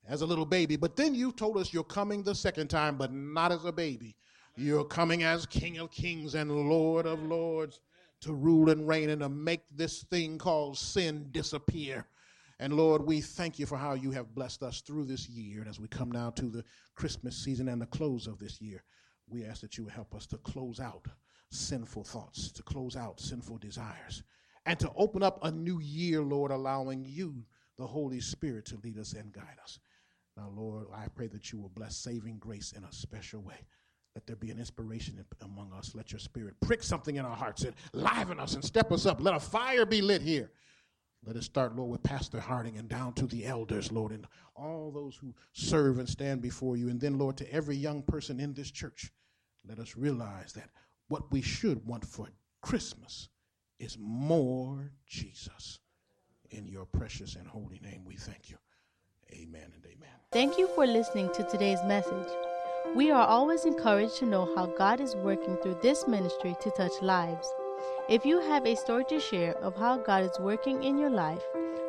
as 0.07 0.21
a 0.21 0.25
little 0.25 0.45
baby, 0.45 0.75
but 0.75 0.95
then 0.95 1.15
you 1.15 1.31
told 1.31 1.57
us 1.57 1.73
you're 1.73 1.83
coming 1.83 2.23
the 2.23 2.35
second 2.35 2.67
time, 2.67 2.97
but 2.97 3.13
not 3.13 3.51
as 3.51 3.63
a 3.63 3.71
baby. 3.71 4.15
You're 4.57 4.83
coming 4.83 5.23
as 5.23 5.45
King 5.45 5.77
of 5.77 5.91
Kings 5.91 6.35
and 6.35 6.51
Lord 6.69 7.05
of 7.05 7.21
Lords 7.23 7.79
to 8.21 8.33
rule 8.33 8.69
and 8.69 8.87
reign 8.87 9.09
and 9.09 9.21
to 9.21 9.29
make 9.29 9.61
this 9.71 10.03
thing 10.03 10.37
called 10.37 10.77
sin 10.77 11.27
disappear. 11.31 12.05
And 12.59 12.73
Lord, 12.73 13.05
we 13.05 13.19
thank 13.19 13.59
you 13.59 13.65
for 13.65 13.77
how 13.77 13.93
you 13.93 14.11
have 14.11 14.33
blessed 14.33 14.63
us 14.63 14.81
through 14.81 15.05
this 15.05 15.27
year. 15.27 15.59
And 15.59 15.69
as 15.69 15.79
we 15.79 15.87
come 15.87 16.11
now 16.11 16.29
to 16.31 16.45
the 16.45 16.63
Christmas 16.95 17.35
season 17.35 17.67
and 17.67 17.81
the 17.81 17.87
close 17.87 18.27
of 18.27 18.39
this 18.39 18.61
year, 18.61 18.83
we 19.27 19.43
ask 19.43 19.61
that 19.61 19.77
you 19.77 19.87
help 19.87 20.15
us 20.15 20.25
to 20.27 20.37
close 20.37 20.79
out 20.79 21.05
sinful 21.51 22.03
thoughts, 22.03 22.51
to 22.53 22.63
close 22.63 22.95
out 22.95 23.19
sinful 23.19 23.57
desires, 23.57 24.23
and 24.65 24.79
to 24.79 24.91
open 24.95 25.21
up 25.21 25.39
a 25.43 25.51
new 25.51 25.79
year, 25.79 26.21
Lord, 26.21 26.51
allowing 26.51 27.05
you, 27.05 27.45
the 27.77 27.85
Holy 27.85 28.21
Spirit, 28.21 28.65
to 28.67 28.77
lead 28.83 28.97
us 28.97 29.13
and 29.13 29.33
guide 29.33 29.59
us. 29.61 29.79
Now, 30.37 30.49
Lord, 30.55 30.87
I 30.93 31.07
pray 31.09 31.27
that 31.27 31.51
you 31.51 31.59
will 31.59 31.69
bless 31.69 31.97
saving 31.97 32.37
grace 32.39 32.73
in 32.75 32.83
a 32.83 32.91
special 32.91 33.41
way. 33.41 33.65
Let 34.15 34.27
there 34.27 34.35
be 34.37 34.51
an 34.51 34.59
inspiration 34.59 35.23
among 35.41 35.73
us. 35.73 35.93
Let 35.93 36.11
your 36.13 36.19
spirit 36.19 36.55
prick 36.61 36.83
something 36.83 37.17
in 37.17 37.25
our 37.25 37.35
hearts 37.35 37.63
and 37.63 37.75
liven 37.93 38.39
us 38.39 38.53
and 38.53 38.63
step 38.63 38.91
us 38.93 39.05
up. 39.05 39.21
Let 39.21 39.35
a 39.35 39.39
fire 39.39 39.85
be 39.85 40.01
lit 40.01 40.21
here 40.21 40.51
let 41.25 41.35
us 41.35 41.45
start, 41.45 41.75
Lord, 41.75 41.89
with 41.89 42.03
Pastor 42.03 42.39
Harding 42.39 42.77
and 42.77 42.87
down 42.87 43.13
to 43.13 43.25
the 43.25 43.45
elders, 43.45 43.91
Lord, 43.91 44.11
and 44.11 44.27
all 44.55 44.91
those 44.91 45.15
who 45.15 45.33
serve 45.53 45.97
and 45.97 46.07
stand 46.07 46.41
before 46.41 46.77
you. 46.77 46.89
And 46.89 47.01
then, 47.01 47.17
Lord, 47.17 47.37
to 47.37 47.51
every 47.51 47.75
young 47.75 48.03
person 48.03 48.39
in 48.39 48.53
this 48.53 48.69
church, 48.69 49.11
let 49.67 49.79
us 49.79 49.95
realize 49.95 50.53
that 50.53 50.69
what 51.07 51.31
we 51.31 51.41
should 51.41 51.85
want 51.85 52.05
for 52.05 52.27
Christmas 52.61 53.29
is 53.79 53.97
more 53.99 54.91
Jesus. 55.07 55.79
In 56.51 56.67
your 56.67 56.85
precious 56.85 57.35
and 57.35 57.47
holy 57.47 57.79
name, 57.83 58.05
we 58.05 58.15
thank 58.15 58.49
you. 58.49 58.57
Amen 59.31 59.71
and 59.73 59.83
amen. 59.85 60.09
Thank 60.31 60.57
you 60.57 60.67
for 60.67 60.85
listening 60.85 61.31
to 61.33 61.43
today's 61.43 61.83
message. 61.85 62.27
We 62.95 63.09
are 63.09 63.27
always 63.27 63.65
encouraged 63.65 64.17
to 64.17 64.25
know 64.25 64.53
how 64.55 64.67
God 64.67 65.01
is 65.01 65.15
working 65.15 65.57
through 65.57 65.79
this 65.81 66.07
ministry 66.07 66.55
to 66.61 66.71
touch 66.71 66.93
lives. 67.01 67.47
If 68.07 68.25
you 68.25 68.39
have 68.39 68.65
a 68.65 68.75
story 68.75 69.05
to 69.05 69.19
share 69.19 69.55
of 69.63 69.75
how 69.75 69.97
God 69.97 70.23
is 70.23 70.39
working 70.39 70.83
in 70.83 70.97
your 70.97 71.09
life, 71.09 71.41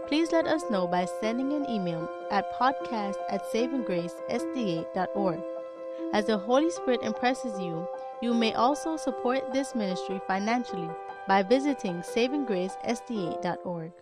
please 0.06 0.32
let 0.32 0.46
us 0.46 0.70
know 0.70 0.86
by 0.86 1.04
sending 1.20 1.52
an 1.52 1.68
email 1.68 2.08
at 2.30 2.52
podcast 2.54 3.16
at 3.28 3.44
savinggracesda.org. 3.52 5.40
As 6.12 6.26
the 6.26 6.38
Holy 6.38 6.70
Spirit 6.70 7.02
impresses 7.02 7.60
you, 7.60 7.86
you 8.22 8.32
may 8.32 8.54
also 8.54 8.96
support 8.96 9.52
this 9.52 9.74
ministry 9.74 10.20
financially 10.26 10.88
by 11.28 11.42
visiting 11.42 11.96
savinggracesda.org. 11.96 13.92